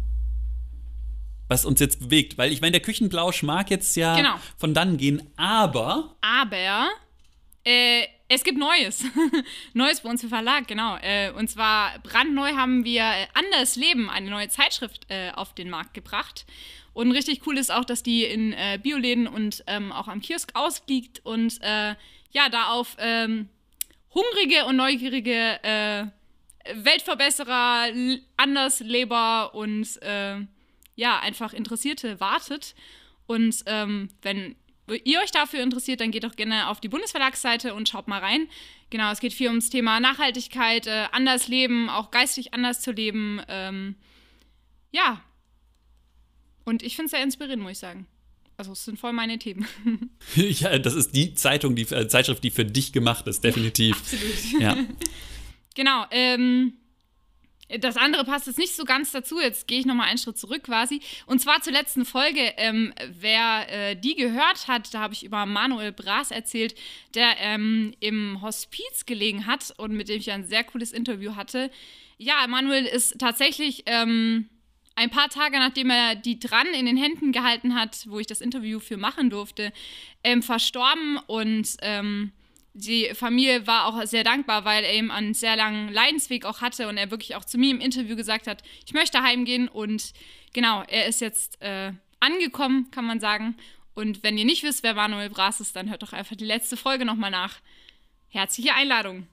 Was 1.47 1.65
uns 1.65 1.79
jetzt 1.79 1.99
bewegt. 1.99 2.37
Weil 2.39 2.51
ich 2.51 2.61
meine, 2.61 2.71
der 2.71 2.81
Küchenblausch 2.81 3.43
mag 3.43 3.69
jetzt 3.69 3.95
ja 3.95 4.15
Genau. 4.15 4.39
von 4.57 4.73
dann 4.73 4.97
gehen, 4.97 5.21
aber 5.35 6.15
Aber 6.21 6.89
Äh, 7.63 8.07
es 8.29 8.43
gibt 8.43 8.57
Neues. 8.57 9.03
Neues 9.73 10.01
bei 10.01 10.09
uns 10.09 10.23
im 10.23 10.29
Verlag, 10.29 10.67
genau. 10.67 10.97
Äh, 10.97 11.31
und 11.31 11.49
zwar 11.49 11.99
brandneu 11.99 12.53
haben 12.55 12.85
wir 12.85 13.03
Anders 13.35 13.75
Leben, 13.75 14.09
eine 14.09 14.29
neue 14.31 14.49
Zeitschrift, 14.49 15.05
äh, 15.09 15.31
auf 15.35 15.53
den 15.53 15.69
Markt 15.69 15.93
gebracht. 15.93 16.45
Und 16.99 17.13
richtig 17.13 17.47
cool 17.47 17.57
ist 17.57 17.71
auch, 17.71 17.85
dass 17.85 18.03
die 18.03 18.25
in 18.25 18.51
äh, 18.51 18.77
Bioläden 18.83 19.25
und 19.25 19.63
ähm, 19.67 19.93
auch 19.93 20.09
am 20.09 20.19
Kiosk 20.19 20.51
ausliegt 20.53 21.25
und 21.25 21.57
äh, 21.61 21.95
ja, 22.31 22.49
da 22.51 22.71
auf 22.71 22.97
ähm, 22.99 23.47
hungrige 24.13 24.65
und 24.65 24.75
neugierige 24.75 25.63
äh, 25.63 26.07
Weltverbesserer, 26.73 27.87
Andersleber 28.35 29.55
und 29.55 29.97
ja, 30.95 31.19
einfach 31.19 31.53
Interessierte 31.53 32.19
wartet. 32.19 32.75
Und 33.27 33.63
ähm, 33.65 34.09
wenn 34.21 34.57
ihr 35.05 35.21
euch 35.21 35.31
dafür 35.31 35.63
interessiert, 35.63 36.01
dann 36.01 36.11
geht 36.11 36.25
doch 36.25 36.35
gerne 36.35 36.67
auf 36.67 36.81
die 36.81 36.89
Bundesverlagsseite 36.89 37.73
und 37.73 37.87
schaut 37.87 38.09
mal 38.09 38.19
rein. 38.19 38.49
Genau, 38.89 39.09
es 39.09 39.21
geht 39.21 39.31
viel 39.31 39.47
ums 39.47 39.69
Thema 39.69 40.01
Nachhaltigkeit, 40.01 40.85
äh, 40.85 41.05
anders 41.13 41.47
leben, 41.47 41.89
auch 41.89 42.11
geistig 42.11 42.53
anders 42.53 42.81
zu 42.81 42.91
leben. 42.91 43.41
Ähm, 43.47 43.95
ja. 44.91 45.21
Und 46.69 46.83
ich 46.83 46.95
finde 46.95 47.05
es 47.07 47.11
sehr 47.11 47.23
inspirierend, 47.23 47.63
muss 47.63 47.71
ich 47.71 47.79
sagen. 47.79 48.05
Also 48.55 48.73
es 48.73 48.85
sind 48.85 48.99
voll 48.99 49.11
meine 49.11 49.39
Themen. 49.39 49.67
ja, 50.35 50.77
das 50.77 50.93
ist 50.93 51.15
die 51.15 51.33
Zeitung, 51.33 51.75
die 51.75 51.81
äh, 51.83 52.07
Zeitschrift, 52.07 52.43
die 52.43 52.51
für 52.51 52.63
dich 52.63 52.93
gemacht 52.93 53.25
ist, 53.25 53.43
definitiv. 53.43 53.97
Absolut. 53.99 54.61
Ja. 54.61 54.77
genau. 55.75 56.05
Ähm, 56.11 56.73
das 57.79 57.97
andere 57.97 58.23
passt 58.23 58.45
jetzt 58.45 58.59
nicht 58.59 58.75
so 58.75 58.83
ganz 58.83 59.11
dazu. 59.11 59.39
Jetzt 59.39 59.67
gehe 59.67 59.79
ich 59.79 59.87
nochmal 59.87 60.09
einen 60.09 60.19
Schritt 60.19 60.37
zurück 60.37 60.63
quasi. 60.63 61.01
Und 61.25 61.39
zwar 61.39 61.59
zur 61.61 61.73
letzten 61.73 62.05
Folge. 62.05 62.53
Ähm, 62.57 62.93
wer 63.19 63.65
äh, 63.69 63.95
die 63.95 64.15
gehört 64.15 64.67
hat, 64.67 64.93
da 64.93 64.99
habe 64.99 65.15
ich 65.15 65.23
über 65.23 65.47
Manuel 65.47 65.91
Bras 65.91 66.29
erzählt, 66.29 66.75
der 67.15 67.35
ähm, 67.39 67.95
im 67.99 68.43
Hospiz 68.43 69.07
gelegen 69.07 69.47
hat 69.47 69.73
und 69.77 69.93
mit 69.93 70.07
dem 70.07 70.17
ich 70.17 70.31
ein 70.31 70.45
sehr 70.45 70.63
cooles 70.63 70.91
Interview 70.91 71.35
hatte. 71.35 71.71
Ja, 72.19 72.45
Manuel 72.47 72.85
ist 72.85 73.17
tatsächlich 73.17 73.83
ähm, 73.87 74.49
ein 74.99 75.09
paar 75.09 75.29
Tage 75.29 75.57
nachdem 75.57 75.89
er 75.89 76.15
die 76.15 76.39
dran 76.39 76.67
in 76.77 76.85
den 76.85 76.97
Händen 76.97 77.31
gehalten 77.31 77.73
hat, 77.73 78.05
wo 78.09 78.19
ich 78.19 78.27
das 78.27 78.41
Interview 78.41 78.79
für 78.79 78.97
machen 78.97 79.29
durfte, 79.29 79.71
ähm, 80.23 80.43
verstorben 80.43 81.17
und 81.25 81.77
ähm, 81.81 82.33
die 82.73 83.09
Familie 83.13 83.65
war 83.65 83.87
auch 83.87 84.05
sehr 84.05 84.23
dankbar, 84.23 84.65
weil 84.65 84.83
er 84.83 84.93
eben 84.93 85.09
einen 85.09 85.33
sehr 85.33 85.55
langen 85.55 85.89
Leidensweg 85.91 86.45
auch 86.45 86.61
hatte 86.61 86.87
und 86.87 86.97
er 86.97 87.11
wirklich 87.11 87.35
auch 87.35 87.45
zu 87.45 87.57
mir 87.57 87.71
im 87.71 87.79
Interview 87.79 88.15
gesagt 88.15 88.45
hat, 88.45 88.61
ich 88.85 88.93
möchte 88.93 89.23
heimgehen 89.23 89.69
und 89.69 90.13
genau, 90.53 90.83
er 90.83 91.07
ist 91.07 91.21
jetzt 91.21 91.61
äh, 91.61 91.93
angekommen, 92.19 92.91
kann 92.91 93.05
man 93.05 93.21
sagen. 93.21 93.55
Und 93.95 94.21
wenn 94.23 94.37
ihr 94.37 94.45
nicht 94.45 94.63
wisst, 94.63 94.83
wer 94.83 94.93
Manuel 94.93 95.29
Bras 95.29 95.61
ist, 95.61 95.75
dann 95.75 95.89
hört 95.89 96.03
doch 96.03 96.13
einfach 96.13 96.35
die 96.35 96.45
letzte 96.45 96.77
Folge 96.77 97.05
nochmal 97.05 97.31
nach. 97.31 97.55
Herzliche 98.27 98.73
Einladung. 98.73 99.27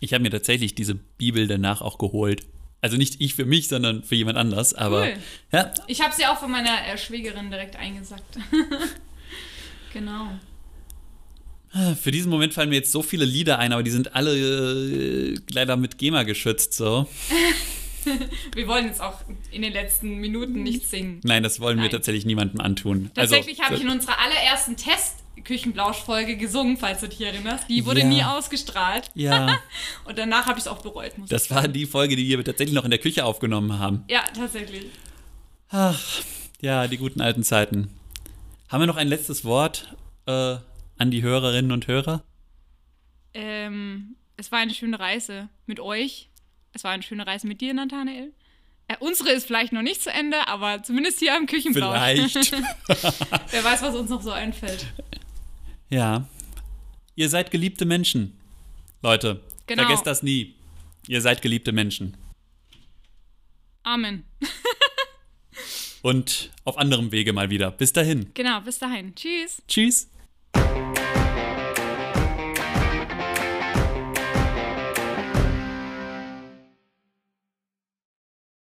Ich 0.00 0.14
habe 0.14 0.22
mir 0.22 0.30
tatsächlich 0.30 0.74
diese 0.74 0.94
Bibel 0.94 1.46
danach 1.46 1.82
auch 1.82 1.98
geholt. 1.98 2.46
Also 2.80 2.96
nicht 2.96 3.20
ich 3.20 3.34
für 3.34 3.44
mich, 3.44 3.68
sondern 3.68 4.04
für 4.04 4.14
jemand 4.14 4.38
anders. 4.38 4.74
Aber 4.74 5.02
cool. 5.02 5.16
ja. 5.52 5.72
Ich 5.88 6.00
habe 6.00 6.14
sie 6.14 6.26
auch 6.26 6.38
von 6.38 6.50
meiner 6.50 6.86
äh, 6.86 6.96
Schwägerin 6.96 7.50
direkt 7.50 7.76
eingesackt. 7.76 8.38
genau. 9.92 10.30
Für 12.00 12.10
diesen 12.10 12.30
Moment 12.30 12.54
fallen 12.54 12.70
mir 12.70 12.76
jetzt 12.76 12.92
so 12.92 13.02
viele 13.02 13.24
Lieder 13.24 13.58
ein, 13.58 13.72
aber 13.72 13.82
die 13.82 13.90
sind 13.90 14.14
alle 14.14 14.32
äh, 14.34 15.36
leider 15.50 15.76
mit 15.76 15.98
GEMA 15.98 16.22
geschützt, 16.22 16.72
so. 16.72 17.06
wir 18.54 18.66
wollen 18.66 18.86
jetzt 18.86 19.02
auch 19.02 19.20
in 19.50 19.62
den 19.62 19.72
letzten 19.72 20.16
Minuten 20.16 20.62
nicht 20.62 20.88
singen. 20.88 21.20
Nein, 21.24 21.42
das 21.42 21.60
wollen 21.60 21.76
Nein. 21.76 21.84
wir 21.84 21.90
tatsächlich 21.90 22.24
niemandem 22.24 22.60
antun. 22.60 23.10
Also, 23.16 23.34
tatsächlich 23.34 23.58
also, 23.58 23.66
habe 23.66 23.76
ich 23.76 23.82
in 23.82 23.90
unserer 23.90 24.18
allerersten 24.18 24.76
Test 24.76 25.16
Küchenblausch-Folge 25.42 26.36
gesungen, 26.36 26.76
falls 26.76 27.00
du 27.00 27.08
dich 27.08 27.20
erinnerst. 27.20 27.68
Die 27.68 27.84
wurde 27.84 28.00
ja. 28.00 28.06
nie 28.06 28.22
ausgestrahlt. 28.22 29.10
Ja. 29.14 29.58
Und 30.04 30.18
danach 30.18 30.46
habe 30.46 30.58
ich 30.58 30.64
es 30.64 30.68
auch 30.68 30.82
bereut. 30.82 31.12
das 31.28 31.50
war 31.50 31.68
die 31.68 31.86
Folge, 31.86 32.16
die 32.16 32.28
wir 32.28 32.44
tatsächlich 32.44 32.74
noch 32.74 32.84
in 32.84 32.90
der 32.90 33.00
Küche 33.00 33.24
aufgenommen 33.24 33.78
haben. 33.78 34.04
Ja, 34.08 34.22
tatsächlich. 34.34 34.86
Ach, 35.70 36.00
ja, 36.60 36.86
die 36.86 36.96
guten 36.96 37.20
alten 37.20 37.42
Zeiten. 37.42 37.90
Haben 38.68 38.82
wir 38.82 38.86
noch 38.86 38.96
ein 38.96 39.08
letztes 39.08 39.44
Wort? 39.44 39.96
Äh, 40.26 40.56
an 40.98 41.10
die 41.10 41.22
Hörerinnen 41.22 41.72
und 41.72 41.86
Hörer? 41.86 42.22
Ähm, 43.34 44.16
es 44.36 44.50
war 44.52 44.58
eine 44.58 44.74
schöne 44.74 44.98
Reise 44.98 45.48
mit 45.66 45.80
euch. 45.80 46.28
Es 46.72 46.84
war 46.84 46.90
eine 46.92 47.02
schöne 47.02 47.26
Reise 47.26 47.46
mit 47.46 47.60
dir, 47.60 47.72
Nathanael. 47.72 48.32
Äh, 48.88 48.96
unsere 49.00 49.30
ist 49.30 49.46
vielleicht 49.46 49.72
noch 49.72 49.82
nicht 49.82 50.02
zu 50.02 50.10
Ende, 50.10 50.48
aber 50.48 50.82
zumindest 50.82 51.18
hier 51.18 51.36
am 51.36 51.46
Küchenblau. 51.46 51.92
Vielleicht. 51.92 52.52
Wer 53.50 53.64
weiß, 53.64 53.82
was 53.82 53.94
uns 53.94 54.10
noch 54.10 54.22
so 54.22 54.32
einfällt. 54.32 54.86
Ja. 55.90 56.28
Ihr 57.14 57.28
seid 57.28 57.50
geliebte 57.50 57.84
Menschen. 57.84 58.38
Leute, 59.02 59.40
genau. 59.66 59.82
vergesst 59.82 60.06
das 60.06 60.22
nie. 60.22 60.54
Ihr 61.06 61.20
seid 61.20 61.42
geliebte 61.42 61.72
Menschen. 61.72 62.16
Amen. 63.82 64.24
Und 66.02 66.50
auf 66.64 66.78
anderem 66.78 67.10
Wege 67.10 67.32
mal 67.32 67.50
wieder. 67.50 67.70
Bis 67.70 67.92
dahin. 67.92 68.30
Genau, 68.34 68.60
bis 68.60 68.78
dahin. 68.78 69.14
Tschüss. 69.14 69.62
Tschüss. 69.66 70.10